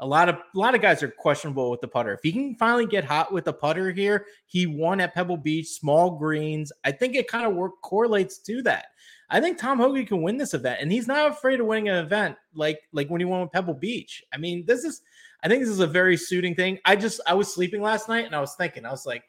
[0.00, 2.14] A lot of a lot of guys are questionable with the putter.
[2.14, 5.68] If he can finally get hot with the putter here, he won at Pebble Beach,
[5.68, 6.72] small greens.
[6.82, 8.86] I think it kind of work correlates to that.
[9.34, 12.04] I think Tom Hoge can win this event, and he's not afraid of winning an
[12.04, 14.22] event like like when he won with Pebble Beach.
[14.32, 15.02] I mean, this is
[15.42, 16.78] I think this is a very suiting thing.
[16.84, 19.24] I just I was sleeping last night and I was thinking, I was like,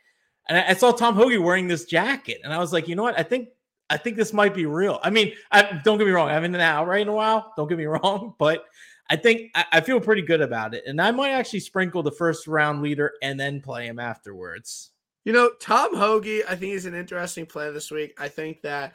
[0.47, 3.01] and I, I saw Tom Hoge wearing this jacket, and I was like, you know
[3.01, 3.17] what?
[3.17, 3.49] I think
[3.89, 4.99] I think this might be real.
[5.01, 7.53] I mean, I, don't get me wrong, I haven't been out right in a while.
[7.57, 8.63] Don't get me wrong, but
[9.09, 12.11] I think I, I feel pretty good about it, and I might actually sprinkle the
[12.11, 14.91] first round leader and then play him afterwards.
[15.23, 18.13] You know, Tom Hoge, I think he's an interesting play this week.
[18.19, 18.93] I think that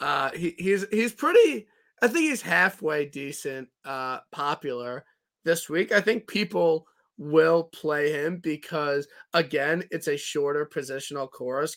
[0.00, 1.66] uh, he, he's he's pretty.
[2.00, 5.04] I think he's halfway decent, uh, popular
[5.44, 5.90] this week.
[5.90, 11.76] I think people will play him because again, it's a shorter positional course.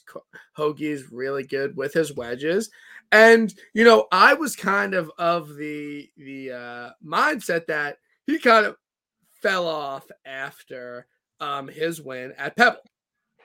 [0.56, 2.70] Hoge's really good with his wedges,
[3.12, 8.66] and you know, I was kind of of the the uh, mindset that he kind
[8.66, 8.76] of
[9.42, 11.08] fell off after
[11.40, 12.78] um, his win at Pebble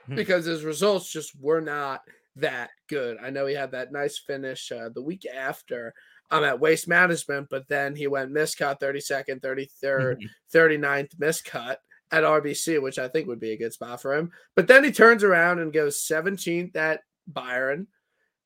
[0.05, 0.15] hmm.
[0.15, 2.01] because his results just were not
[2.39, 3.17] that good.
[3.21, 5.93] I know he had that nice finish uh, the week after
[6.31, 10.17] um, at Waste Management, but then he went miscut 32nd, 33rd,
[10.53, 11.77] 39th miscut
[12.11, 14.31] at RBC, which I think would be a good spot for him.
[14.55, 17.87] But then he turns around and goes 17th at Byron.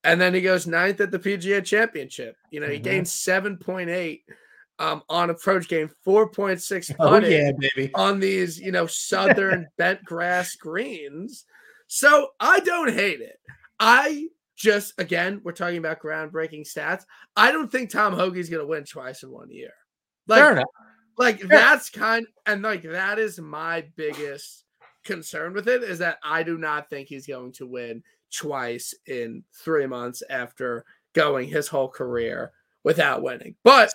[0.03, 2.35] And then he goes ninth at the PGA Championship.
[2.49, 2.83] You know, he mm-hmm.
[2.83, 4.21] gained 7.8
[4.79, 7.91] um, on approach game, 4.6 oh, yeah, baby.
[7.93, 11.45] on these, you know, southern bent grass greens.
[11.87, 13.37] So I don't hate it.
[13.81, 17.03] I just again, we're talking about groundbreaking stats.
[17.35, 19.73] I don't think Tom Hoge's going to win twice in one year.
[20.27, 20.65] Like, Fair enough.
[21.17, 21.47] like Fair.
[21.49, 24.65] that's kind and like that is my biggest
[25.03, 29.43] concern with it is that I do not think he's going to win twice in
[29.63, 32.51] three months after going his whole career
[32.83, 33.55] without winning.
[33.63, 33.91] But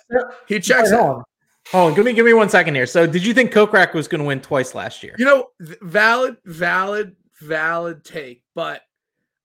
[0.47, 1.23] he checks hold on.
[1.71, 2.85] Hold on, give me give me one second here.
[2.85, 5.15] So, did you think Kokrak was going to win twice last year?
[5.17, 8.81] You know, valid, valid, valid take, but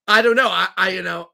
[0.08, 0.48] I don't know.
[0.48, 1.30] I, I you know,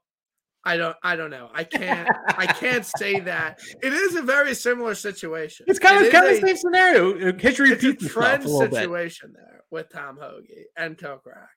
[0.63, 1.49] I don't I don't know.
[1.53, 3.59] I can't I can't say that.
[3.81, 5.65] It is a very similar situation.
[5.67, 7.37] It's kind it of kind of the same scenario.
[7.37, 9.41] History it's repeats a trend a situation bit.
[9.41, 11.47] there with Tom Hoge and Kokrak.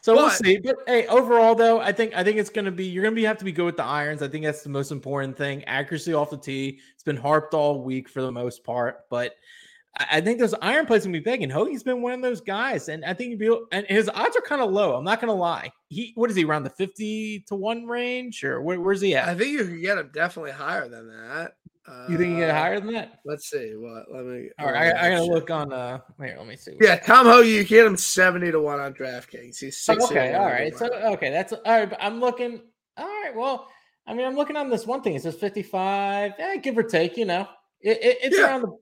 [0.00, 0.58] So but, we'll see.
[0.58, 3.38] But hey, overall though, I think I think it's gonna be you're gonna be have
[3.38, 4.22] to be good with the irons.
[4.22, 5.64] I think that's the most important thing.
[5.64, 6.78] Accuracy off the tee.
[6.94, 9.34] It's been harped all week for the most part, but
[9.98, 12.88] I think those iron plays gonna be big, and Hoge's been one of those guys,
[12.88, 13.58] and I think he'd be.
[13.72, 14.94] And his odds are kind of low.
[14.94, 15.72] I'm not gonna lie.
[15.88, 19.28] He what is he around the fifty to one range, or where, where's he at?
[19.28, 21.52] I think you can get him definitely higher than that.
[22.10, 23.20] You think you get Uh, higher than that?
[23.24, 23.72] Let's see.
[23.76, 24.06] What?
[24.12, 24.50] Let me.
[24.58, 25.72] All right, I, I gotta look on.
[25.72, 26.72] Uh, here, let me see.
[26.80, 29.58] Yeah, Tom Hoge, you get him seventy to one on DraftKings.
[29.58, 30.04] He's Oh, six.
[30.10, 30.76] okay, all right.
[30.76, 31.88] So okay, that's all right.
[31.88, 32.60] but I'm looking.
[32.98, 33.32] All right.
[33.34, 33.68] Well,
[34.06, 35.14] I mean, I'm looking on this one thing.
[35.14, 37.16] It says 55, eh, give or take.
[37.16, 37.46] You know,
[37.80, 38.46] it, it, it's Yeah.
[38.48, 38.76] around the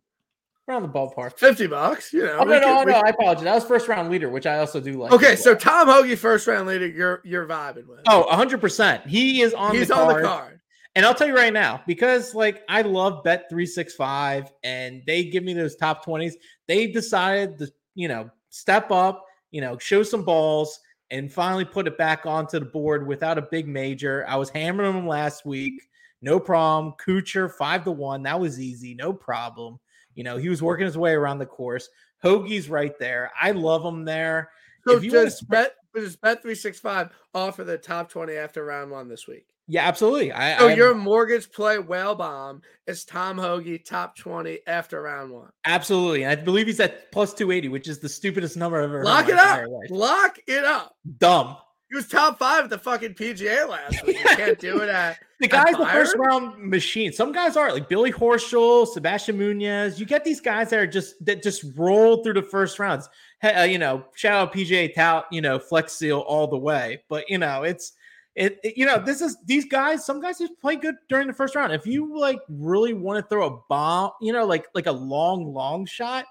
[0.69, 1.39] around the ballpark.
[1.39, 2.13] fifty bucks.
[2.13, 2.39] You know.
[2.41, 2.99] Oh no, no, could- we no!
[3.01, 3.45] I apologize.
[3.45, 5.13] That was first round leader, which I also do like.
[5.13, 5.61] Okay, so well.
[5.61, 8.01] Tom Hoge, first round leader, you're you're vibing with.
[8.09, 8.61] oh, 100.
[8.61, 9.75] percent He is on.
[9.75, 10.25] he's the on card.
[10.25, 10.61] the card.
[10.97, 15.03] And I'll tell you right now, because like I love Bet three six five, and
[15.07, 16.37] they give me those top twenties.
[16.69, 20.79] They decided to, you know, step up, you know, show some balls,
[21.11, 24.25] and finally put it back onto the board without a big major.
[24.29, 25.83] I was hammering them last week,
[26.23, 26.95] no problem.
[27.05, 29.81] Kuchar five to one, that was easy, no problem.
[30.15, 31.89] You know, he was working his way around the course.
[32.23, 33.31] Hoge's right there.
[33.41, 34.51] I love him there.
[34.87, 38.65] So If you wanna bet does bet three six five offer the top twenty after
[38.65, 39.47] round one this week?
[39.67, 40.31] Yeah, absolutely.
[40.31, 45.33] I, So I'm- your mortgage play whale bomb is Tom Hoge top twenty after round
[45.33, 45.51] one.
[45.65, 46.25] absolutely.
[46.25, 49.29] And I believe he's at plus 280, which is the stupidest number I've ever Lock
[49.29, 49.65] it up.
[49.89, 50.95] Lock it up.
[51.19, 51.57] Dumb.
[51.95, 54.19] He was top five at the fucking PGA last week.
[54.19, 57.13] You can't do it at The guy's the first round machine.
[57.13, 60.01] Some guys are like Billy Horschel, Sebastian Munoz.
[60.01, 63.09] You get these guys that are just that just roll through the first rounds.
[63.41, 67.05] Hey, uh, you know, shout out PGA tout, you know, Flex Seal all the way.
[67.09, 67.93] But you know, it's
[68.35, 71.33] it, it- you know, this is these guys, some guys just play good during the
[71.33, 71.73] first round.
[71.73, 75.55] If you like really want to throw a bomb, you know, like like a long,
[75.55, 76.25] long shot,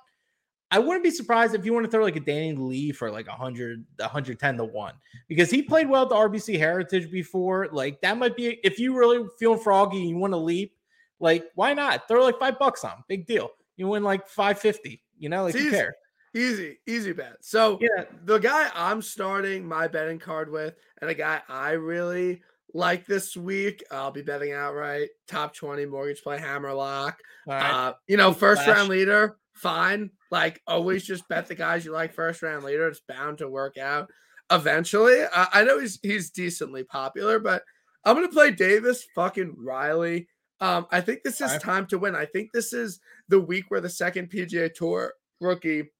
[0.73, 3.27] I wouldn't be surprised if you want to throw like a Danny Lee for like
[3.27, 4.93] 100, 110 to 1
[5.27, 7.69] because he played well at the RBC Heritage before.
[7.71, 10.75] Like that might be if you really feel froggy and you want to leap,
[11.19, 12.07] like why not?
[12.07, 13.51] Throw like five bucks on, big deal.
[13.77, 15.87] You win like 550, you know, like It's who easy.
[16.33, 17.35] easy, easy bet.
[17.41, 18.05] So Yeah.
[18.25, 22.41] the guy I'm starting my betting card with, and a guy I really
[22.73, 25.09] like this week, I'll be betting outright.
[25.27, 27.19] Top 20 mortgage play hammerlock.
[27.47, 27.71] All right.
[27.71, 28.77] Uh, you know, first Flash.
[28.77, 30.11] round leader, fine.
[30.31, 32.87] Like always, just bet the guys you like first round leader.
[32.87, 34.09] It's bound to work out
[34.51, 35.23] eventually.
[35.23, 37.63] I, I know he's he's decently popular, but
[38.05, 40.27] I'm gonna play Davis fucking Riley.
[40.59, 42.15] Um, I think this is time to win.
[42.15, 45.91] I think this is the week where the second PGA Tour rookie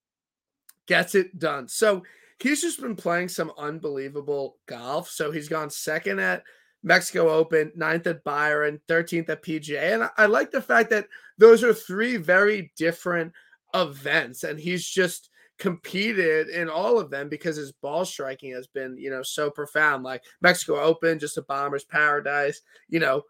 [0.87, 1.67] gets it done.
[1.67, 2.03] So
[2.39, 5.09] he's just been playing some unbelievable golf.
[5.09, 6.43] So he's gone second at
[6.83, 9.93] Mexico Open, ninth at Byron, 13th at PGA.
[9.93, 13.31] And I, like the fact that those are three very different
[13.73, 14.43] events.
[14.43, 19.09] And he's just competed in all of them because his ball striking has been, you
[19.09, 20.03] know, so profound.
[20.03, 23.23] Like Mexico Open, just a bomber's paradise, you know,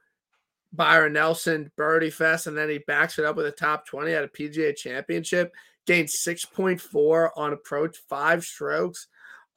[0.71, 4.23] Byron Nelson, Birdie Fest, and then he backs it up with a top 20 at
[4.23, 5.53] a PGA championship
[5.85, 9.07] gained 6.4 on approach, five strokes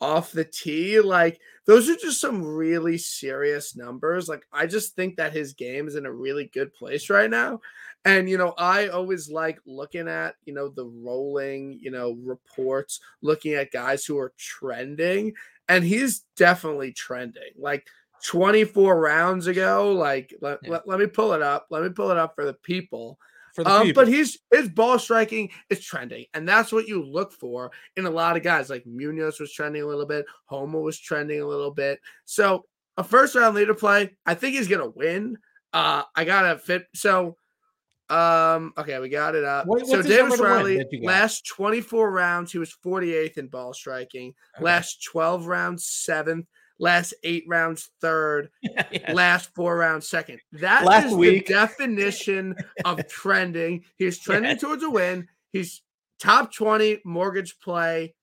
[0.01, 1.01] off the tee.
[1.01, 4.29] Like, those are just some really serious numbers.
[4.29, 7.61] Like, I just think that his game is in a really good place right now.
[8.05, 13.01] And, you know, I always like looking at, you know, the rolling, you know, reports,
[13.21, 15.33] looking at guys who are trending.
[15.69, 17.53] And he's definitely trending.
[17.59, 17.87] Like,
[18.25, 20.71] 24 rounds ago, like, let, Yeah.
[20.71, 21.67] let, let me pull it up.
[21.71, 23.19] Let me pull it up for the people.
[23.57, 24.03] For the Um, people.
[24.05, 28.11] but he's his ball striking is trending, and that's what you look for in a
[28.11, 28.69] lot of guys.
[28.71, 31.99] Like Munoz was trending a little bit, Homa was trending a little bit.
[32.27, 32.67] So
[32.99, 35.39] a first round leader play, I think he's gonna win.
[35.73, 36.85] Uh, I gotta fit.
[36.95, 37.37] So,
[38.09, 39.67] um, okay, we got it up.
[39.67, 41.07] What- so Davis Riley, that you got?
[41.09, 44.35] last 24 rounds, he was 48th in ball striking.
[44.55, 44.65] Okay.
[44.65, 46.47] Last 12 rounds, seventh.
[46.79, 49.13] Last eight rounds, third Yeah.
[49.13, 50.41] last four rounds second.
[50.53, 51.47] That is Last the week.
[51.47, 53.85] definition of trending.
[53.97, 54.57] He's trending Yeah.
[54.59, 55.29] towards a win.
[55.53, 55.83] He's
[56.21, 58.15] top 20 mortgage play.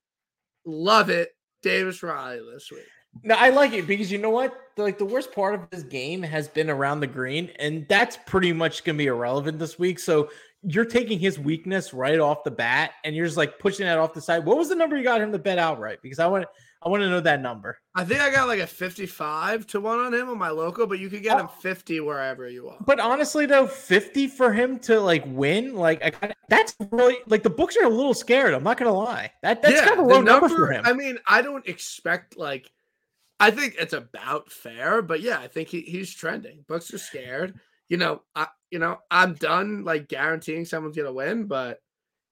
[0.65, 1.29] Love it.
[1.61, 2.83] Davis Riley this week.
[3.23, 4.53] No, I like it because you know what?
[4.75, 8.51] Like the worst part of this game has been around the green, and that's pretty
[8.51, 9.99] much gonna be irrelevant this week.
[9.99, 10.29] So
[10.63, 14.13] you're taking his weakness right off the bat, and you're just like pushing that off
[14.13, 14.43] the side.
[14.45, 15.99] What was the number you got him to bet outright?
[16.01, 16.45] Because I want
[16.86, 17.78] I want to know that number.
[17.96, 21.00] I think I got like a 55 to 1 on him on my local, but
[21.00, 22.86] you could get him 50 wherever you want.
[22.86, 27.50] But honestly, though, 50 for him to like win, like I that's really like the
[27.50, 28.54] books are a little scared.
[28.54, 29.32] I'm not gonna lie.
[29.41, 30.84] That that's kind of a low number, for him.
[30.86, 32.69] I mean, I don't expect like
[33.39, 36.65] I think it's about fair, but yeah, I think he, he's trending.
[36.67, 37.60] Books are scared.
[37.89, 41.80] You know, I you know, I'm done like guaranteeing someone's gonna win, but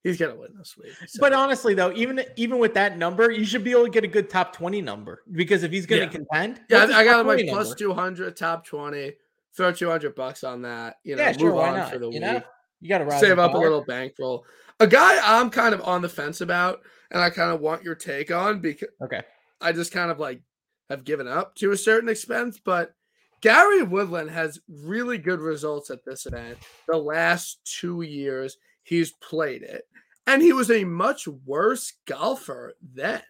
[0.04, 0.94] he's gonna win this week.
[1.20, 4.08] But honestly, though, even even with that number, you should be able to get a
[4.08, 6.12] good top 20 number because if he's going to Yeah.
[6.12, 7.78] contend, yeah, I got top him like 20 plus number?
[7.78, 9.14] 200, top 20.
[9.56, 10.98] Throw 200 bucks on that.
[11.04, 12.36] You know, Yeah, move sure, on not, for the you know?
[12.36, 12.44] week.
[12.80, 14.46] You got to save up a little bankroll.
[14.80, 17.94] A guy I'm kind of on the fence about, and I kind of want your
[17.94, 19.22] take on because okay,
[19.60, 20.42] I just kind of like
[20.90, 22.96] have given up to a certain extent, but
[23.42, 29.62] Gary Woodland has really good results at this event the last two years he's played
[29.64, 29.84] it.
[30.27, 33.21] And he was a much worse golfer then.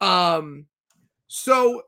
[0.00, 0.66] Um,
[1.28, 1.82] so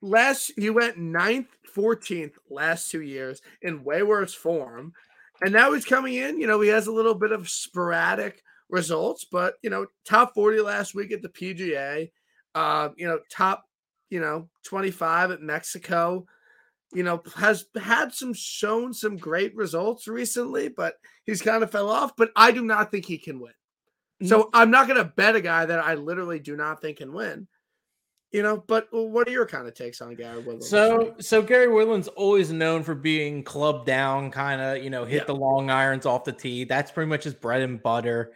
[0.00, 4.92] last he went ninth, 14th last two years in way worse form.
[5.40, 6.40] And now he's coming in.
[6.40, 10.60] You know, he has a little bit of sporadic results, but you know, top 40
[10.60, 12.10] last week at the PGA,
[12.54, 13.64] uh, you know, top,
[14.10, 16.26] you know, 25 at Mexico,
[16.92, 21.88] you know, has had some shown some great results recently, but he's kind of fell
[21.88, 22.12] off.
[22.16, 23.52] But I do not think he can win.
[24.28, 27.12] So I'm not going to bet a guy that I literally do not think can
[27.12, 27.48] win.
[28.30, 30.64] You know, but what are your kind of takes on Gary Woodland?
[30.64, 35.18] So, so Gary Woodland's always known for being club down, kind of, you know, hit
[35.18, 35.24] yeah.
[35.24, 36.64] the long irons off the tee.
[36.64, 38.32] That's pretty much his bread and butter.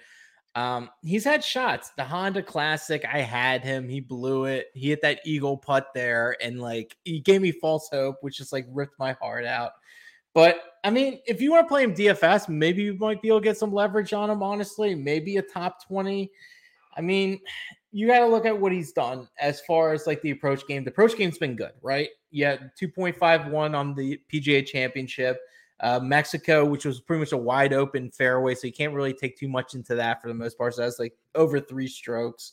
[0.54, 1.92] Um, he's had shots.
[1.96, 3.88] The Honda Classic, I had him.
[3.88, 4.68] He blew it.
[4.74, 8.52] He hit that eagle putt there, and like he gave me false hope, which just
[8.52, 9.72] like ripped my heart out.
[10.34, 13.40] But I mean, if you want to play him DFS, maybe you might be able
[13.40, 14.40] to get some leverage on him.
[14.40, 16.30] Honestly, maybe a top twenty.
[16.96, 17.40] I mean,
[17.90, 20.84] you got to look at what he's done as far as like the approach game.
[20.84, 22.08] The approach game's been good, right?
[22.30, 25.40] Yeah, 2.51 on the PGA championship.
[25.80, 29.36] Uh, Mexico, which was pretty much a wide open fairway, so you can't really take
[29.36, 30.74] too much into that for the most part.
[30.74, 32.52] So that's like over three strokes.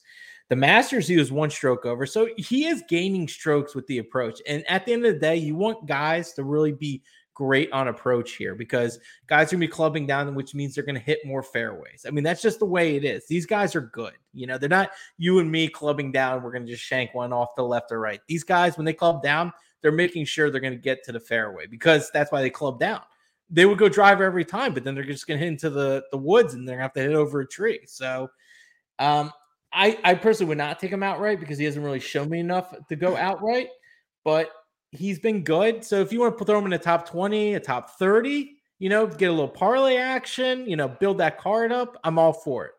[0.50, 2.06] The Masters, he was one stroke over.
[2.06, 4.42] So he is gaining strokes with the approach.
[4.48, 7.02] And at the end of the day, you want guys to really be
[7.34, 11.00] great on approach here because guys are gonna be clubbing down, which means they're gonna
[11.00, 12.06] hit more fairways.
[12.08, 13.26] I mean, that's just the way it is.
[13.28, 14.14] These guys are good.
[14.34, 16.44] You know, they're not you and me clubbing down.
[16.44, 18.22] We're gonna just shank one off the left or right.
[18.28, 21.68] These guys, when they club down, they're making sure they're gonna get to the fairway
[21.68, 23.02] because that's why they club down.
[23.50, 26.18] They would go driver every time, but then they're just gonna hit into the the
[26.18, 27.82] woods and they're gonna have to hit over a tree.
[27.88, 28.30] So
[29.00, 29.32] um
[29.74, 32.74] I, I personally would not take him outright because he hasn't really shown me enough
[32.90, 33.70] to go outright.
[34.24, 34.52] But
[34.94, 35.84] he's been good.
[35.84, 38.90] So if you want to throw him in a top 20, a top 30, you
[38.90, 42.66] know, get a little parlay action, you know, build that card up, I'm all for
[42.66, 42.72] it.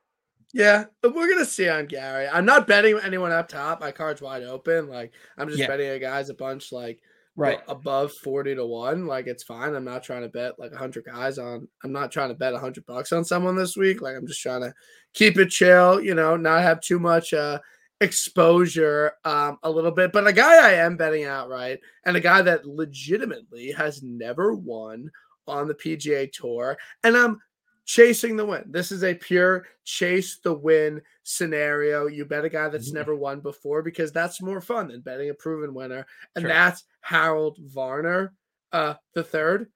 [0.52, 2.28] Yeah, but we're gonna see on Gary.
[2.28, 3.80] I'm not betting anyone up top.
[3.80, 4.88] My card's wide open.
[4.88, 5.66] Like I'm just yeah.
[5.66, 7.00] betting a guys a bunch like
[7.36, 11.04] right above 40 to 1 like it's fine i'm not trying to bet like 100
[11.04, 14.26] guys on i'm not trying to bet 100 bucks on someone this week like i'm
[14.26, 14.72] just trying to
[15.14, 17.58] keep it chill you know not have too much uh
[18.00, 20.12] exposure um, a little bit.
[20.12, 25.10] But a guy I am betting outright, and a guy that legitimately has never won
[25.46, 27.40] on the PGA Tour, and I'm
[27.86, 28.64] chasing the win.
[28.66, 32.06] This is a pure chase the win scenario.
[32.06, 32.98] You bet a guy that's mm-hmm.
[32.98, 36.48] never won before because that's more fun than betting a proven winner, and sure.
[36.48, 38.32] that's Harold Varner,
[38.72, 39.70] uh, the third.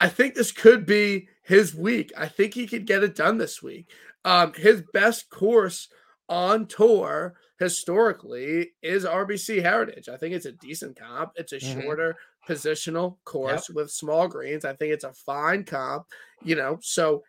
[0.00, 2.12] I think this could be his week.
[2.16, 3.88] I think he could get it done this week.
[4.24, 5.88] Um, his best course
[6.28, 10.08] on tour historically is RBC Heritage.
[10.08, 11.32] I think it's a decent comp.
[11.36, 11.80] It's a mm-hmm.
[11.80, 12.16] shorter
[12.48, 13.76] positional course yep.
[13.76, 14.64] with small greens.
[14.64, 16.06] I think it's a fine comp,
[16.42, 16.78] you know.
[16.82, 17.22] So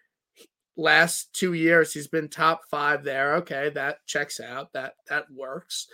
[0.75, 3.35] last 2 years he's been top 5 there.
[3.35, 4.73] Okay, that checks out.
[4.73, 5.87] That that works.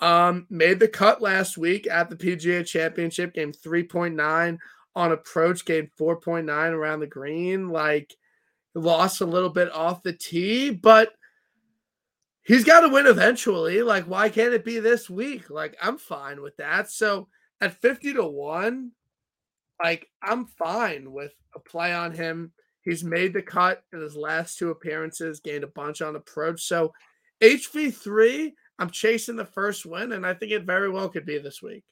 [0.00, 4.58] Um made the cut last week at the PGA Championship game 3.9
[4.94, 8.16] on approach game 4.9 around the green like
[8.74, 11.10] lost a little bit off the tee, but
[12.44, 13.82] he's got to win eventually.
[13.82, 15.50] Like, why can't it be this week?
[15.50, 16.90] Like, I'm fine with that.
[16.90, 17.28] So
[17.60, 18.90] at 50 to 1,
[19.82, 22.52] like, I'm fine with a play on him.
[22.82, 26.62] He's made the cut in his last two appearances, gained a bunch on approach.
[26.62, 26.92] So
[27.42, 31.62] HV3, I'm chasing the first win, and I think it very well could be this
[31.62, 31.84] week.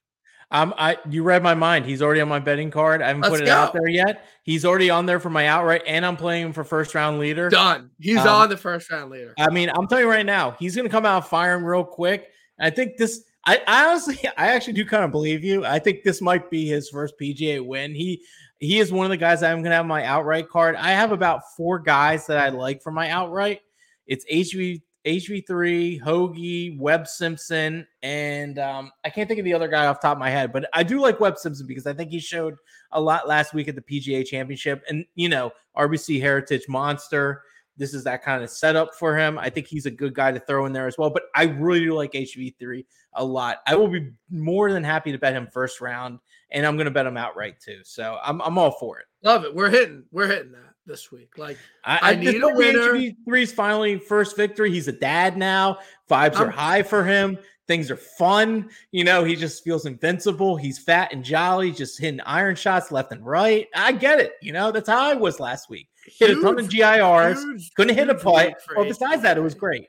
[0.52, 1.86] Um, I you read my mind.
[1.86, 3.02] He's already on my betting card.
[3.02, 3.54] I haven't Let's put it go.
[3.54, 4.26] out there yet.
[4.42, 7.48] He's already on there for my outright, and I'm playing him for first round leader.
[7.48, 7.90] Done.
[8.00, 9.32] He's um, on the first round leader.
[9.38, 12.28] I mean, I'm telling you right now, he's gonna come out firing real quick.
[12.58, 13.22] I think this.
[13.46, 15.64] I, I honestly, I actually do kind of believe you.
[15.64, 17.94] I think this might be his first PGA win.
[17.94, 18.24] He
[18.58, 20.74] he is one of the guys I'm gonna have my outright card.
[20.74, 23.60] I have about four guys that I like for my outright.
[24.08, 29.86] It's HV HV3, Hoge, Webb Simpson, and um, I can't think of the other guy
[29.86, 32.20] off top of my head, but I do like Webb Simpson because I think he
[32.20, 32.56] showed
[32.92, 34.82] a lot last week at the PGA Championship.
[34.88, 37.42] And, you know, RBC Heritage Monster.
[37.76, 39.38] This is that kind of setup for him.
[39.38, 41.08] I think he's a good guy to throw in there as well.
[41.08, 42.84] But I really do like HV3
[43.14, 43.58] a lot.
[43.66, 46.18] I will be more than happy to bet him first round,
[46.50, 47.78] and I'm going to bet him outright too.
[47.84, 49.06] So I'm, I'm all for it.
[49.22, 49.54] Love it.
[49.54, 50.04] We're hitting.
[50.12, 51.38] We're hitting that this week.
[51.38, 53.12] Like I, I, need a winner.
[53.24, 54.70] Three's finally first victory.
[54.70, 55.78] He's a dad now.
[56.10, 57.38] Vibes I'm, are high for him.
[57.68, 58.68] Things are fun.
[58.90, 60.56] You know, he just feels invincible.
[60.56, 63.68] He's fat and jolly, just hitting iron shots left and right.
[63.74, 64.32] I get it.
[64.42, 65.88] You know, that's how I was last week.
[66.04, 68.54] hit a ton of GIRs, couldn't hit a putt.
[68.74, 69.86] Well, besides that, it was great.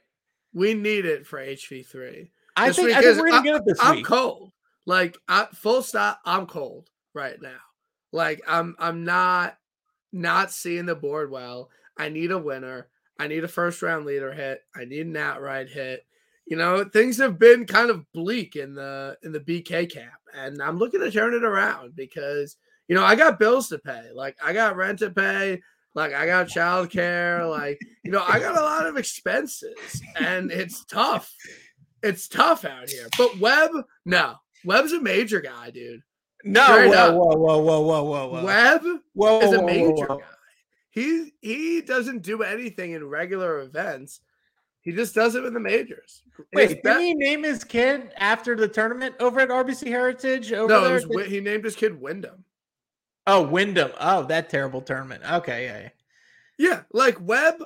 [0.53, 2.29] We need it for HV3.
[2.55, 4.05] I think, I think we're gonna get it this I'm week.
[4.05, 4.51] cold.
[4.85, 6.19] Like I, full stop.
[6.25, 7.57] I'm cold right now.
[8.11, 9.57] Like I'm I'm not
[10.11, 11.69] not seeing the board well.
[11.97, 12.87] I need a winner.
[13.19, 14.61] I need a first round leader hit.
[14.75, 16.05] I need an outright hit.
[16.45, 20.61] You know, things have been kind of bleak in the in the BK camp, and
[20.61, 22.57] I'm looking to turn it around because
[22.87, 24.09] you know I got bills to pay.
[24.13, 25.61] Like I got rent to pay.
[25.93, 27.49] Like I got childcare.
[27.49, 31.33] Like you know I got a lot of expenses, and it's tough.
[32.01, 33.07] It's tough out here.
[33.17, 33.71] But Webb,
[34.05, 34.35] no,
[34.65, 36.01] Webb's a major guy, dude.
[36.43, 37.15] No, Straight whoa, up.
[37.15, 38.45] whoa, whoa, whoa, whoa, whoa, whoa.
[38.45, 38.83] Webb
[39.13, 40.17] whoa, is a whoa, whoa, major whoa.
[40.17, 40.25] guy.
[40.89, 44.21] He he doesn't do anything in regular events.
[44.81, 46.23] He just does it in the majors.
[46.53, 50.51] Wait, didn't he name his kid after the tournament over at RBC Heritage?
[50.51, 50.93] Over no, there?
[50.93, 52.43] was, Wi- he named his kid Wyndham.
[53.27, 53.91] oh, Wyndham.
[53.99, 55.23] Oh, that terrible tournament.
[55.31, 55.79] Okay, yeah.
[55.81, 55.89] yeah.
[56.57, 57.63] Yeah, like Webb,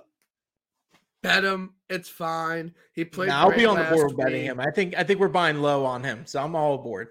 [1.22, 1.74] bet him.
[1.90, 2.74] It's fine.
[2.94, 3.30] He played.
[3.30, 4.60] Nah, I'll be on the last board betting him.
[4.60, 7.10] I think I think we're buying low on him, so I'm all aboard.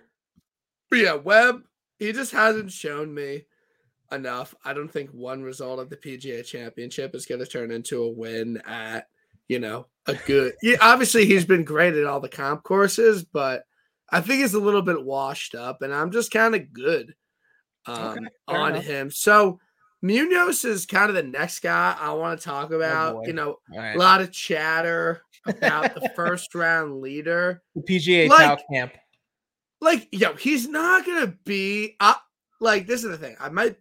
[0.94, 1.62] But yeah, Webb.
[1.98, 3.44] He just hasn't shown me
[4.12, 4.54] enough.
[4.64, 8.10] I don't think one result of the PGA Championship is going to turn into a
[8.10, 9.06] win at
[9.48, 10.54] you know a good.
[10.62, 13.64] Yeah, obviously he's been great at all the comp courses, but
[14.10, 17.14] I think he's a little bit washed up, and I'm just kind of good
[17.86, 18.84] um, Okay, on enough.
[18.84, 19.10] him.
[19.10, 19.58] So
[20.02, 23.16] Munoz is kind of the next guy I want to talk about.
[23.16, 27.62] Oh, you know, All a lot of chatter about the first round leader.
[27.74, 28.92] The PGA Like- Tau camp.
[29.84, 32.14] Like, yo, he's not gonna be uh,
[32.58, 33.36] like this is the thing.
[33.38, 33.76] I might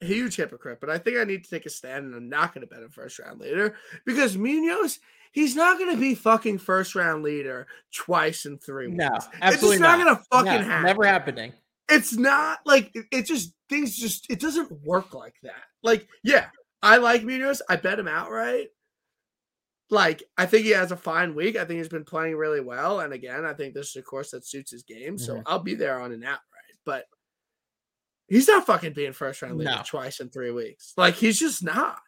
[0.00, 2.66] huge hypocrite, but I think I need to take a stand and I'm not gonna
[2.66, 3.76] bet him first round leader
[4.06, 5.00] because Munoz,
[5.32, 8.98] he's not gonna be fucking first round leader twice in three weeks.
[8.98, 10.04] No, it's absolutely just not, not.
[10.04, 10.86] gonna fucking No, happen.
[10.86, 11.52] Never happening.
[11.90, 15.62] It's not like it, it just things just it doesn't work like that.
[15.82, 16.46] Like, yeah,
[16.82, 17.60] I like Munoz.
[17.68, 18.68] I bet him outright.
[19.90, 21.56] Like, I think he has a fine week.
[21.56, 23.00] I think he's been playing really well.
[23.00, 25.18] And again, I think this is a course that suits his game.
[25.18, 25.42] So Mhm.
[25.46, 26.40] I'll be there on an outright.
[26.84, 27.04] But
[28.28, 29.82] he's not fucking being first round leader No.
[29.86, 30.94] twice in three weeks.
[30.96, 32.00] Like, he's just not.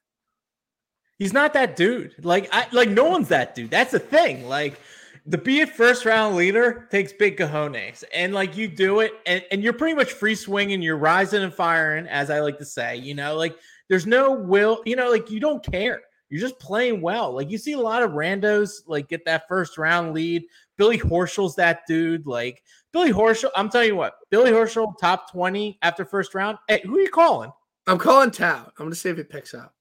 [1.18, 2.14] He's not that dude.
[2.24, 3.70] Like I like no one's that dude.
[3.70, 4.46] That's the thing.
[4.46, 4.78] Like
[5.24, 8.04] the be it first round leader takes big cojones.
[8.12, 11.54] And like you do it and, and you're pretty much free swinging, you're rising and
[11.54, 13.56] firing, as I like to say, you know, like
[13.88, 16.02] there's no will, you know, like you don't care.
[16.28, 17.32] You're just playing well.
[17.32, 20.44] Like you see a lot of randos like get that first round lead.
[20.76, 22.26] Billy Horschel's that dude.
[22.26, 22.62] Like
[22.92, 26.58] Billy Horschel, I'm telling you what, Billy Horschel top 20 after first round.
[26.68, 27.52] Hey, who are you calling?
[27.86, 28.64] I'm calling Tao.
[28.78, 29.74] I'm gonna see if he picks up.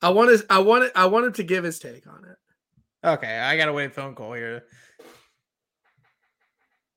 [0.00, 2.36] I want his I want it I want him to give his take on it.
[3.06, 4.64] Okay, I gotta wait a phone call here.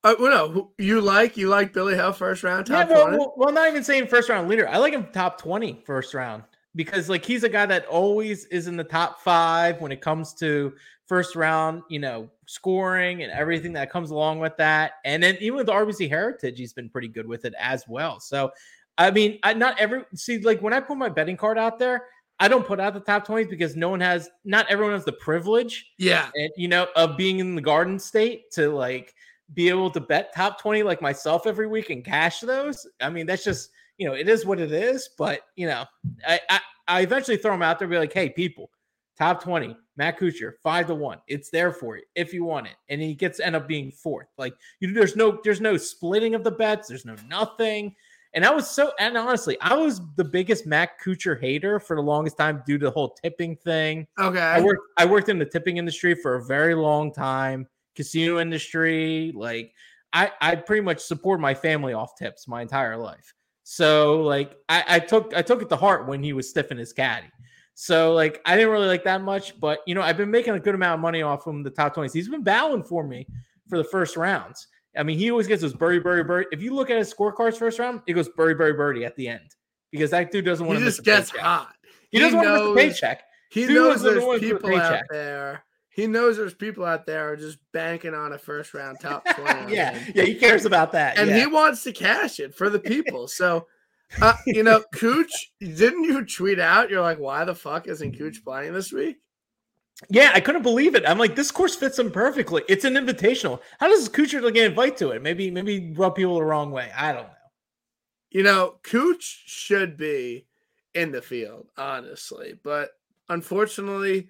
[0.04, 3.18] Uh, well, no, you like you like Billy Hill first round Yeah, well, 20?
[3.18, 4.68] well, well, not even saying first round leader.
[4.68, 8.68] I like him top 20 first round because like he's a guy that always is
[8.68, 10.72] in the top five when it comes to
[11.06, 14.92] first round, you know, scoring and everything that comes along with that.
[15.04, 18.20] And then even with the RBC Heritage, he's been pretty good with it as well.
[18.20, 18.52] So,
[18.98, 22.04] I mean, I not every see like when I put my betting card out there,
[22.40, 25.12] I don't put out the top 20s because no one has, not everyone has the
[25.12, 26.28] privilege Yeah.
[26.34, 29.14] and you know of being in the garden state to like
[29.54, 33.24] be able to bet top 20 like myself every week and cash those i mean
[33.26, 35.84] that's just you know it is what it is but you know
[36.26, 38.70] i i, I eventually throw them out there and be like hey people
[39.18, 42.76] top 20 matt kuchar five to one it's there for you if you want it
[42.88, 46.44] and he gets end up being fourth like you there's no there's no splitting of
[46.44, 47.94] the bets there's no nothing
[48.34, 52.02] and I was so, and honestly, I was the biggest Matt Kuchar hater for the
[52.02, 54.06] longest time due to the whole tipping thing.
[54.18, 54.38] Okay.
[54.38, 59.32] I worked I worked in the tipping industry for a very long time, casino industry.
[59.34, 59.72] Like
[60.12, 63.34] I I pretty much support my family off tips my entire life.
[63.70, 66.94] So like I, I took I took it to heart when he was stiffing his
[66.94, 67.26] caddy.
[67.74, 70.58] So like I didn't really like that much, but you know I've been making a
[70.58, 72.14] good amount of money off him the top twenties.
[72.14, 73.26] He's been battling for me
[73.68, 74.68] for the first rounds.
[74.96, 76.48] I mean, he always gets those birdie, birdie, birdie.
[76.50, 79.28] If you look at his scorecards first round, it goes birdie, birdie, birdie at the
[79.28, 79.54] end
[79.92, 81.44] because that dude doesn't want to miss just gets paycheck.
[81.44, 81.74] hot.
[82.08, 83.22] He doesn't want to miss a paycheck.
[83.50, 85.62] He Dude knows there's people out there.
[85.98, 89.74] He knows there's people out there are just banking on a first round top 20.
[89.74, 91.18] yeah, yeah, he cares about that.
[91.18, 91.40] And yeah.
[91.40, 93.26] he wants to cash it for the people.
[93.26, 93.66] So,
[94.22, 96.88] uh, you know, Cooch, didn't you tweet out?
[96.88, 99.16] You're like, why the fuck isn't Cooch playing this week?
[100.08, 101.02] yeah, I couldn't believe it.
[101.04, 102.62] I'm like, this course fits him perfectly.
[102.68, 103.58] It's an invitational.
[103.80, 105.20] How does Kuchar get invite to it?
[105.20, 106.92] Maybe, maybe rub people the wrong way.
[106.96, 107.34] I don't know.
[108.30, 110.46] You know, Cooch should be
[110.94, 112.90] in the field, honestly, but
[113.28, 114.28] unfortunately,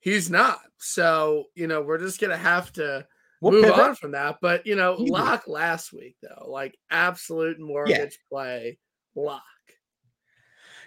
[0.00, 0.58] he's not.
[0.78, 3.06] So, you know, we're just gonna have to
[3.40, 3.78] We'll move pivot.
[3.80, 4.38] on from that.
[4.42, 5.10] But you know, Easy.
[5.10, 8.78] lock last week though, like absolute mortgage play
[9.14, 9.42] lock.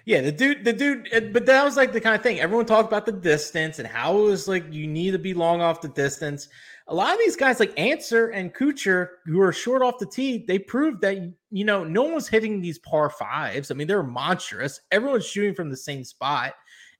[0.05, 2.89] Yeah, the dude, the dude, but that was like the kind of thing everyone talked
[2.89, 5.87] about the distance and how it was like you need to be long off the
[5.87, 6.49] distance.
[6.87, 10.43] A lot of these guys like Ancer and Kuchar, who are short off the tee,
[10.45, 11.17] they proved that
[11.51, 13.71] you know no one was hitting these par fives.
[13.71, 14.81] I mean, they're monstrous.
[14.91, 16.53] Everyone's shooting from the same spot.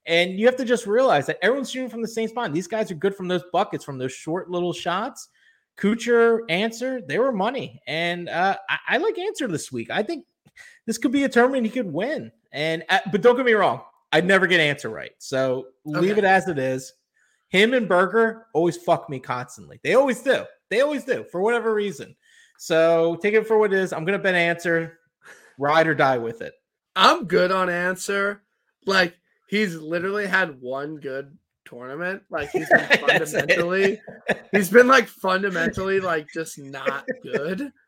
[0.06, 2.54] And you have to just realize that everyone's shooting from the same spot.
[2.54, 5.30] These guys are good from those buckets, from those short little shots.
[5.78, 7.82] Kuchar, Ancer, they were money.
[7.88, 9.90] And uh, I, I, like Ancer this week.
[9.90, 10.26] I think
[10.86, 12.32] this could be a tournament he could win.
[12.52, 13.82] And uh, but don't get me wrong,
[14.12, 15.12] I'd never get Ancer right.
[15.18, 16.20] So leave okay.
[16.20, 16.94] it as it is.
[17.50, 19.80] Him and Berger always fuck me constantly.
[19.84, 20.44] They always do.
[20.70, 22.16] They always do for whatever reason.
[22.58, 23.94] So take it for what it is.
[23.94, 25.00] I'm gonna bet Ancer,
[25.58, 26.54] ride or die with it.
[26.96, 28.44] I'm good on Ancer.
[28.86, 29.16] Like
[29.54, 32.24] he's literally had one good tournament.
[32.32, 34.02] Like he's been fundamentally,
[34.52, 37.72] he's been like fundamentally like just not good.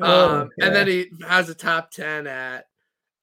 [0.00, 2.64] Oh, um, and then he has a top ten at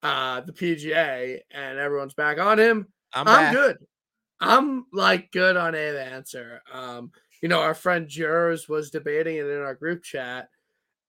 [0.03, 2.87] uh the PGA, and everyone's back on him.
[3.13, 3.77] I'm, I'm good.
[4.39, 6.61] I'm like good on Abe Ancer.
[6.71, 7.11] Um,
[7.41, 10.47] you know, our friend Jers was debating it in our group chat,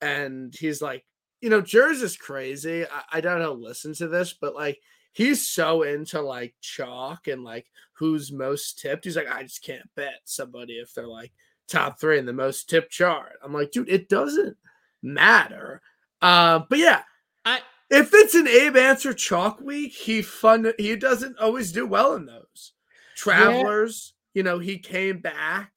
[0.01, 1.05] and he's like,
[1.41, 2.85] you know, Jers is crazy.
[2.85, 4.81] I, I don't know, listen to this, but like
[5.15, 9.05] he's so into like chalk and like who's most tipped.
[9.05, 11.33] He's like, I just can't bet somebody if they're like
[11.67, 13.33] top three in the most tipped chart.
[13.43, 14.57] I'm like, dude, it doesn't
[15.03, 15.81] matter.
[16.21, 17.03] Uh, but yeah,
[17.45, 22.15] I if it's an Abe Ancer chalk week, he fun he doesn't always do well
[22.15, 22.73] in those.
[23.17, 24.41] Travelers, yeah.
[24.41, 25.71] you know, he came back.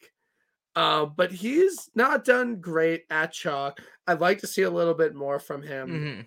[0.75, 3.81] Uh, but he's not done great at chalk.
[4.05, 5.89] I'd like to see a little bit more from him.
[5.89, 6.21] Mm-hmm.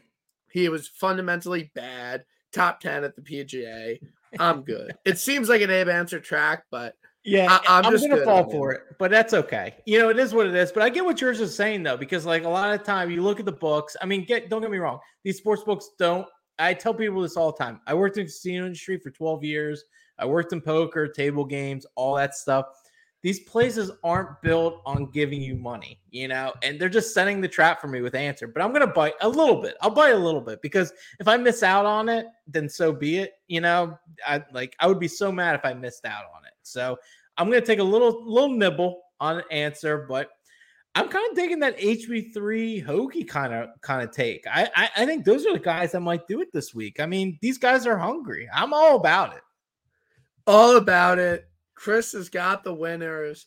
[0.50, 4.00] He was fundamentally bad top 10 at the PGA.
[4.38, 4.94] I'm good.
[5.04, 6.94] it seems like an Abe Ancer track, but
[7.24, 9.74] yeah, I, am just gonna fall for it, but that's okay.
[9.84, 10.72] You know, it is what it is.
[10.72, 13.22] But I get what Jers is saying though, because like a lot of time you
[13.22, 13.96] look at the books.
[14.00, 16.26] I mean, get don't get me wrong, these sports books don't.
[16.58, 17.80] I tell people this all the time.
[17.86, 19.84] I worked in the casino industry for 12 years.
[20.18, 22.66] I worked in poker, table games, all that stuff
[23.22, 27.48] these places aren't built on giving you money, you know, and they're just setting the
[27.48, 28.46] trap for me with Ancer.
[28.46, 29.76] But I'm gonna bite a little bit.
[29.82, 33.18] I'll bite a little bit because if I miss out on it, then so be
[33.18, 33.32] it.
[33.48, 36.54] You know, I like I would be so mad if I missed out on it.
[36.62, 36.98] So
[37.36, 40.30] I'm gonna take a little little nibble on an Ancer, but
[40.94, 44.46] I'm kind of digging that HV3 Hoge kind of kind of take.
[44.50, 47.00] I, I I think those are the guys that might do it this week.
[47.00, 48.48] I mean, these guys are hungry.
[48.52, 49.42] I'm all about it.
[50.46, 51.49] All about it.
[51.80, 53.46] Chris has got the winners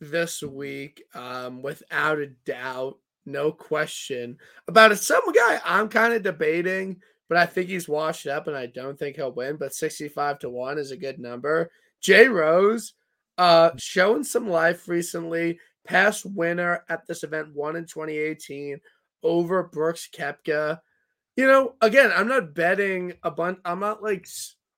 [0.00, 4.38] this week, um, without a doubt, no question.
[4.68, 8.56] About a some guy I'm kind of debating, but I think he's washed up, and
[8.56, 9.56] I don't think he'll win.
[9.56, 11.72] But 65 to one is a good number.
[12.00, 12.94] Jay Rose,
[13.36, 15.58] uh, showing some life recently.
[15.84, 18.78] Past winner at this event, won in 2018
[19.24, 20.78] over Brooks Koepka.
[21.34, 23.58] You know, again, I'm not betting a bunch.
[23.64, 24.28] I'm not like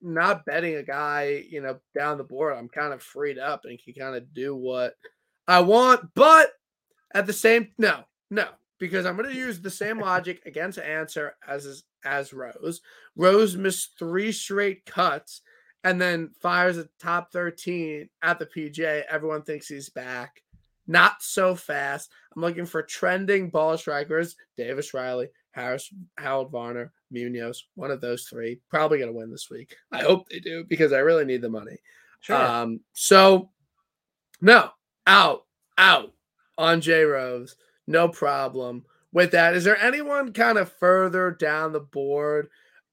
[0.05, 2.57] not betting a guy, you know, down the board.
[2.57, 4.95] I'm kind of freed up and can kind of do what
[5.49, 6.11] I want.
[6.15, 6.51] But
[7.15, 8.49] at the same, no, no,
[8.79, 12.83] because I'm going to use the same logic against Ancer as as Rose.
[13.17, 15.41] Rose missed three straight cuts
[15.85, 19.05] and then fires a top 13 at the PJ.
[19.09, 20.43] Everyone thinks he's back.
[20.87, 22.11] Not so fast.
[22.35, 24.37] I'm looking for trending ball strikers.
[24.57, 29.49] Davis Riley, Harris, Harold Varner, Munoz, one of those three, probably going to win this
[29.51, 29.77] week.
[29.93, 31.79] I hope they do because I really need the money.
[32.21, 32.37] Sure.
[32.37, 33.51] Um, so,
[34.41, 34.71] no,
[35.07, 35.45] out,
[35.79, 36.13] out
[36.59, 39.55] on J Rose, no problem with that.
[39.55, 42.49] Is there anyone kind of further down the board,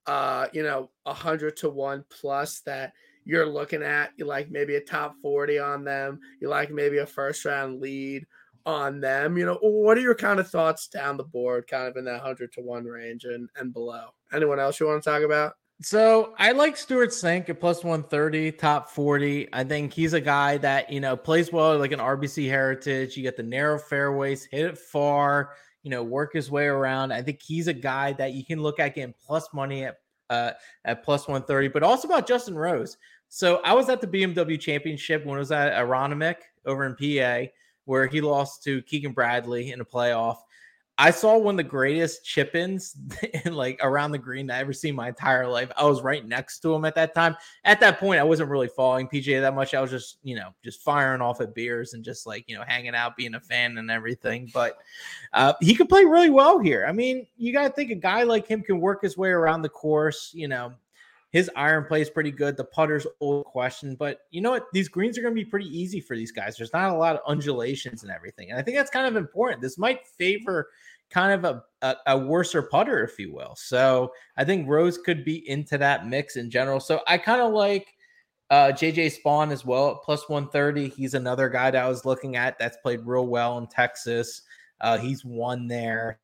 [0.05, 2.93] uh, you know, a hundred to one plus that
[3.25, 4.11] you're looking at?
[4.17, 8.27] You like maybe a top 40 on them, you like maybe a first round lead
[8.65, 9.37] on them.
[9.37, 12.21] You know, what are your kind of thoughts down the board, kind of in that
[12.21, 14.09] hundred to one range and and below?
[14.33, 15.53] Anyone else you want to talk about?
[15.83, 19.49] So I like Stewart Cink at plus 130, top 40.
[19.51, 23.17] I think he's a guy that, you know, plays well like an RBC heritage.
[23.17, 27.11] You get the narrow fairways, hit it far, you know, work his way around.
[27.11, 29.97] I think he's a guy that you can look at getting plus money at
[30.29, 30.51] uh
[30.85, 32.97] at plus 130, but also about Justin Rose.
[33.29, 37.49] So I was at the BMW championship when it was at Aronimink over in PA
[37.91, 40.37] where he lost to Keegan Bradley in a playoff.
[40.97, 42.95] I saw one of the greatest chip ins
[43.43, 45.69] in like around the green I ever seen my entire life.
[45.75, 47.35] I was right next to him at that time.
[47.65, 49.73] At that point, I wasn't really following PGA that much.
[49.73, 52.63] I was just, you know, just firing off at beers and just like, you know,
[52.65, 54.49] hanging out, being a fan and everything.
[54.53, 54.77] But
[55.33, 56.85] uh, he could play really well here.
[56.87, 59.63] I mean, you got to think a guy like him can work his way around
[59.63, 60.71] the course, you know,
[61.31, 62.57] his iron play is pretty good.
[62.57, 64.65] The putter's old question, but you know what?
[64.73, 66.57] These greens are going to be pretty easy for these guys.
[66.57, 69.61] There's not a lot of undulations and everything, and I think that's kind of important.
[69.61, 70.69] This might favor
[71.11, 73.53] kind of a, a, a worser putter, if you will.
[73.55, 76.79] So I think Rose could be into that mix in general.
[76.79, 77.87] So I kind of like
[78.49, 80.87] uh, JJ Spaun as well at plus 130.
[80.87, 84.43] He's another guy that I was looking at that's played real well in Texas.
[84.79, 86.20] Uh, he's won there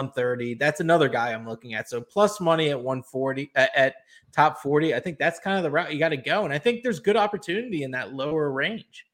[0.00, 0.54] 130.
[0.54, 1.88] That's another guy I'm looking at.
[1.88, 3.94] So plus money at 140 at, at
[4.32, 4.94] top 40.
[4.94, 6.44] I think that's kind of the route you got to go.
[6.44, 9.06] And I think there's good opportunity in that lower range.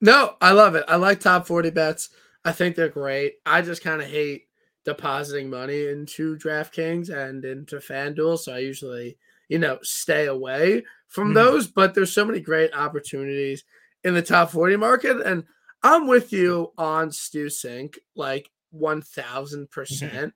[0.00, 0.84] No, I love it.
[0.88, 2.10] I like top 40 bets.
[2.44, 3.34] I think they're great.
[3.44, 4.44] I just kind of hate
[4.84, 8.38] depositing money into DraftKings and into FanDuel.
[8.38, 9.18] So I usually,
[9.48, 11.34] you know, stay away from mm-hmm.
[11.34, 11.66] those.
[11.66, 13.64] But there's so many great opportunities
[14.04, 15.20] in the top 40 market.
[15.20, 15.44] And
[15.82, 19.04] I'm with you on Stu Cink, like 1000%.
[19.14, 19.64] Mm-hmm.
[19.70, 20.34] percent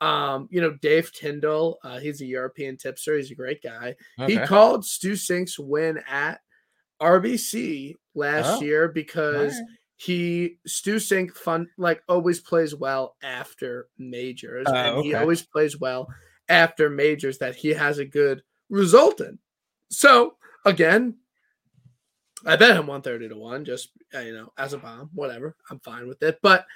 [0.00, 3.16] Um, you know, Dave Tindall, uh, he's a European tipster.
[3.16, 3.94] He's a great guy.
[4.20, 4.32] Okay.
[4.32, 6.40] He called Stu Cink's win at
[7.00, 9.68] RBC last oh, year because right.
[9.96, 15.08] he Stu Cink fun like always plays well after majors, uh, and okay.
[15.08, 16.08] he always plays well
[16.48, 19.38] after majors that he has a good result in.
[19.90, 21.16] So again,
[22.44, 25.56] I bet him 130 to 1, just uh, you know, as a bomb, whatever.
[25.70, 26.38] I'm fine with it.
[26.42, 26.66] But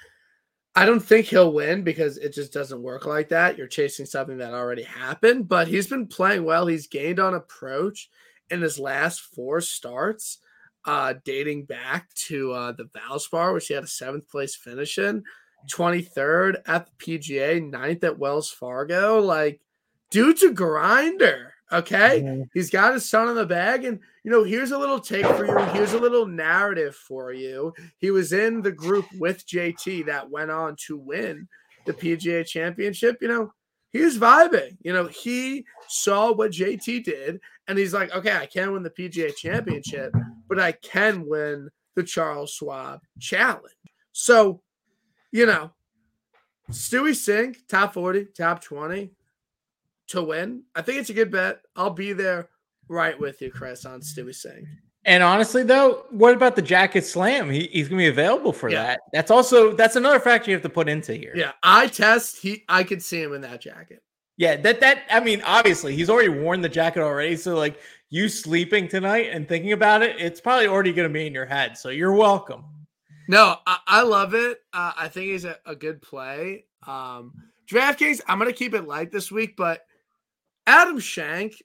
[0.73, 3.57] I don't think he'll win because it just doesn't work like that.
[3.57, 6.65] You're chasing something that already happened, but he's been playing well.
[6.65, 8.09] He's gained on approach
[8.49, 10.37] in his last four starts,
[10.85, 15.23] uh, dating back to uh, the Valspar, which he had a seventh place finish in,
[15.69, 19.19] 23rd at the PGA, ninth at Wells Fargo.
[19.19, 19.59] Like,
[20.09, 21.53] dude's a grinder.
[21.71, 22.21] Okay.
[22.23, 22.43] Mm-hmm.
[22.53, 23.85] He's got his son in the bag.
[23.85, 25.65] And, you know, here's a little take for you.
[25.67, 27.73] Here's a little narrative for you.
[27.97, 31.47] He was in the group with JT that went on to win
[31.85, 33.17] the PGA championship.
[33.21, 33.53] You know,
[33.91, 34.77] he was vibing.
[34.81, 38.89] You know, he saw what JT did and he's like, okay, I can't win the
[38.89, 40.13] PGA championship,
[40.49, 43.73] but I can win the Charles Schwab challenge.
[44.11, 44.61] So,
[45.31, 45.71] you know,
[46.69, 49.11] Stewie Cink, top 40, top 20
[50.11, 50.63] to win.
[50.75, 51.61] I think it's a good bet.
[51.75, 52.49] I'll be there
[52.87, 54.65] right with you, Chris, on Stewie Cink.
[55.03, 57.49] And honestly, though, what about the jacket slam?
[57.49, 58.83] He, he's gonna be available for yeah.
[58.83, 58.99] that.
[59.11, 61.33] That's also that's another factor you have to put into here.
[61.35, 62.37] Yeah, I test.
[62.37, 64.03] He, I could see him in that jacket.
[64.37, 67.35] Yeah, that that I mean, obviously he's already worn the jacket already.
[67.35, 71.33] So like you sleeping tonight and thinking about it, it's probably already gonna be in
[71.33, 71.77] your head.
[71.77, 72.63] So you're welcome.
[73.27, 74.59] No, I, I love it.
[74.71, 76.65] Uh, I think he's a, a good play.
[76.85, 77.33] Um,
[77.67, 79.81] DraftKings, I'm gonna keep it light this week, but
[80.67, 81.61] Adam Schenk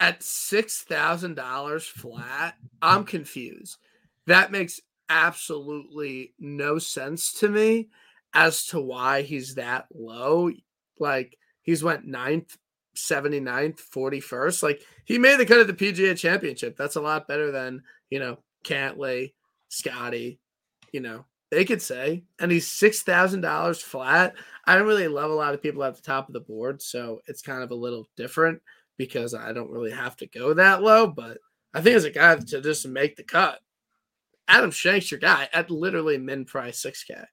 [0.00, 2.54] at six thousand dollars flat.
[2.80, 3.78] I'm confused.
[4.26, 7.88] That makes absolutely no sense to me
[8.34, 10.50] as to why he's that low.
[10.98, 12.56] Like he's went ninth,
[12.96, 14.62] 79th, 41st.
[14.62, 16.76] Like he made the cut of the PGA championship.
[16.76, 19.32] That's a lot better than, you know, Cantlay,
[19.68, 20.40] Scotty,
[20.92, 22.24] you know, they could say.
[22.38, 24.34] And he's $6,000 flat.
[24.66, 26.82] I don't really love a lot of people at the top of the board.
[26.82, 28.60] So it's kind of a little different
[28.96, 31.06] because I don't really have to go that low.
[31.06, 31.38] But
[31.74, 33.60] I think as a guy to just make the cut,
[34.48, 37.24] Adam Schenk's your guy at literally min price 6K.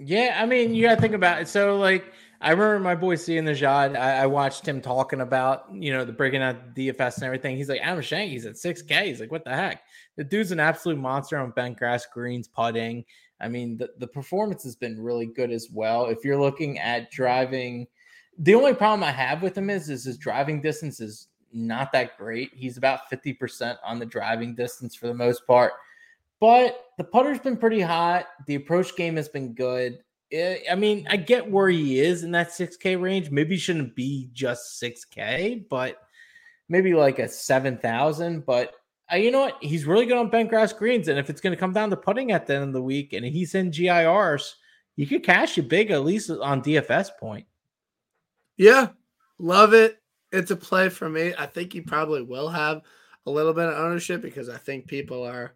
[0.00, 1.48] Yeah, I mean, you got to think about it.
[1.48, 2.12] So, like,
[2.44, 3.96] I remember my boy seeing the Jad.
[3.96, 7.56] I, I, watched him talking about, you know, the breaking out DFS and everything.
[7.56, 9.06] He's like, Adam he's at 6K.
[9.06, 9.82] He's like, what the heck?
[10.16, 13.06] The dude's an absolute monster on bent grass greens putting.
[13.40, 16.04] I mean, the, the performance has been really good as well.
[16.04, 17.86] If you're looking at driving,
[18.38, 22.18] the only problem I have with him is, is his driving distance is not that
[22.18, 22.50] great.
[22.54, 25.72] He's about 50% on the driving distance for the most part.
[26.40, 28.26] But the putter's been pretty hot.
[28.46, 30.00] The approach game has been good.
[30.34, 33.30] I mean, I get where he is in that 6K range.
[33.30, 35.98] Maybe shouldn't be just 6K, but
[36.68, 38.44] maybe like a 7,000.
[38.44, 38.74] But
[39.12, 39.58] uh, you know what?
[39.60, 41.08] He's really good on bent grass greens.
[41.08, 43.12] And if it's going to come down to putting at the end of the week
[43.12, 44.56] and he's in GIRs,
[44.96, 47.46] you could cash you big, at least on DFS point.
[48.56, 48.88] Yeah,
[49.38, 50.00] love it.
[50.32, 51.34] It's a play for me.
[51.36, 52.82] I think he probably will have
[53.26, 55.54] a little bit of ownership because I think people are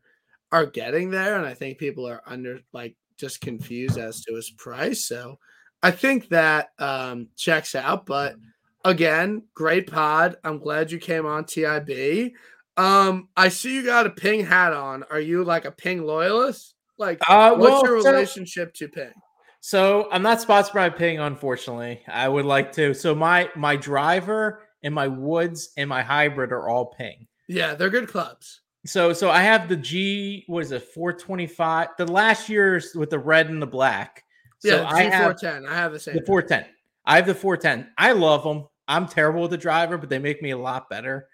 [0.51, 4.51] are getting there and I think people are under like just confused as to his
[4.51, 5.05] price.
[5.05, 5.39] So
[5.83, 8.07] I think that um, checks out.
[8.07, 8.37] But
[8.85, 10.37] again, great pod.
[10.45, 12.33] I'm glad you came on TIB.
[12.77, 15.05] Um, I see you got a ping hat on.
[15.11, 16.75] Are you like a ping loyalist?
[16.97, 19.13] Like, uh, what's well, your relationship so, to ping?
[19.61, 22.03] So I'm not sponsored by Ping, unfortunately.
[22.09, 22.95] I would like to.
[22.95, 27.27] So my my driver and my woods and my hybrid are all Ping.
[27.49, 28.61] Yeah, they're good clubs.
[28.87, 30.45] So so I have the G.
[30.47, 30.83] What is it?
[30.95, 31.89] 425.
[31.99, 34.25] The last year's with the red and the black.
[34.61, 35.67] So yeah, I have 410.
[35.67, 36.17] I have the same.
[36.17, 36.73] The 410.
[37.05, 37.93] I have the 410.
[37.99, 38.67] I love them.
[38.87, 41.29] I'm terrible with the driver, but they make me a lot better.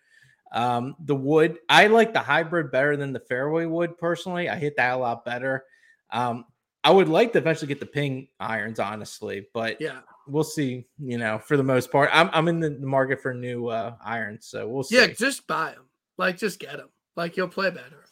[0.52, 4.48] Um, the wood, I like the hybrid better than the fairway wood personally.
[4.48, 5.64] I hit that a lot better.
[6.10, 6.44] Um,
[6.84, 10.00] I would like to eventually get the ping irons, honestly, but Yeah.
[10.28, 10.86] we'll see.
[10.98, 14.46] You know, for the most part, I'm I'm in the market for new uh, irons,
[14.46, 14.96] so we'll see.
[14.96, 15.88] Yeah, just buy them.
[16.18, 16.90] Like, just get them.
[17.16, 18.04] Like, you'll play better.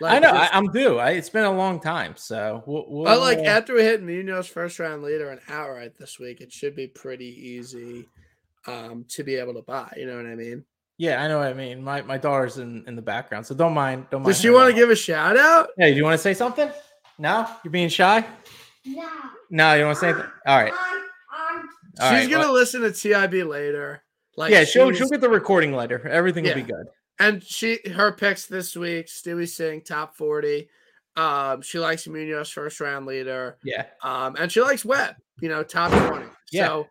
[0.00, 0.98] Like, I know just- I, I'm due.
[0.98, 2.84] I, it's been a long time, so we'll.
[2.88, 6.40] we'll But like uh, after we hit Munoz first round leader and outright this week,
[6.40, 8.06] it should be pretty easy
[8.66, 9.92] um to be able to buy.
[9.96, 10.64] You know what I mean?
[10.96, 11.82] yeah, I know what I mean.
[11.82, 14.06] My my daughter's in in the background, so don't mind.
[14.10, 14.32] Don't mind.
[14.32, 15.68] Does she want to give a shout out?
[15.76, 16.70] Hey, do you want to say something?
[17.18, 18.24] No, you're being shy.
[18.86, 19.06] No.
[19.50, 20.30] No, you don't want to say anything.
[20.46, 20.72] All right.
[20.72, 21.60] All
[21.92, 24.02] She's right, gonna well- listen to TIB later.
[24.36, 26.06] Like yeah, she'll she'll get the recording later.
[26.08, 26.86] Everything will be good.
[27.20, 30.68] And she her picks this week, Stewie Cink top 40.
[31.16, 33.58] Um, she likes Munoz first round leader.
[33.62, 33.86] Yeah.
[34.02, 36.24] Um, and she likes Webb, you know, top 20.
[36.50, 36.66] Yeah.
[36.66, 36.86] So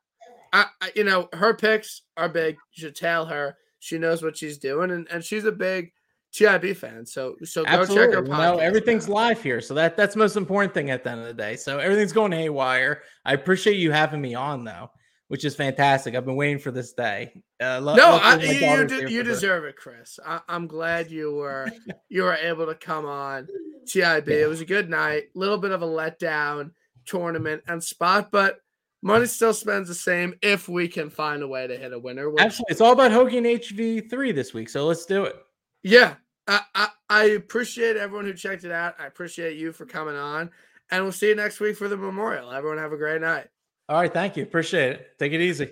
[0.54, 2.56] I, I you know, her picks are big.
[2.74, 5.92] You should tell her she knows what she's doing, and, and she's a big
[6.34, 7.06] TIB fan.
[7.06, 8.16] So so go check Absolutely.
[8.16, 9.14] her podcast everything's out.
[9.14, 11.56] live here, so that that's the most important thing at the end of the day.
[11.56, 13.02] So everything's going haywire.
[13.26, 14.92] I appreciate you having me on though,
[15.30, 16.14] which is fantastic.
[16.16, 17.42] I've been waiting for this day.
[17.62, 20.20] Uh, lu- No, I, you, you, de- you deserve it, Chris.
[20.26, 21.72] I, I'm glad you were
[22.10, 23.48] you were able to come on
[23.88, 24.28] TIB.
[24.28, 25.24] It was a good night.
[25.36, 26.72] A little bit of a letdown
[27.06, 28.60] tournament and spot, but
[29.02, 32.30] money still spends the same if we can find a way to hit a winner.
[32.30, 32.72] Which, Absolutely.
[32.72, 35.36] It's all about Hoge and HV3 this week, so let's do it.
[35.84, 36.16] yeah,
[36.48, 38.96] I, I I appreciate everyone who checked it out.
[39.00, 40.50] I appreciate you for coming on,
[40.92, 42.52] and we'll see you next week for the memorial.
[42.52, 43.48] Everyone have a great night.
[43.90, 44.44] All right, thank you.
[44.44, 45.18] Appreciate it.
[45.18, 45.72] Take it easy.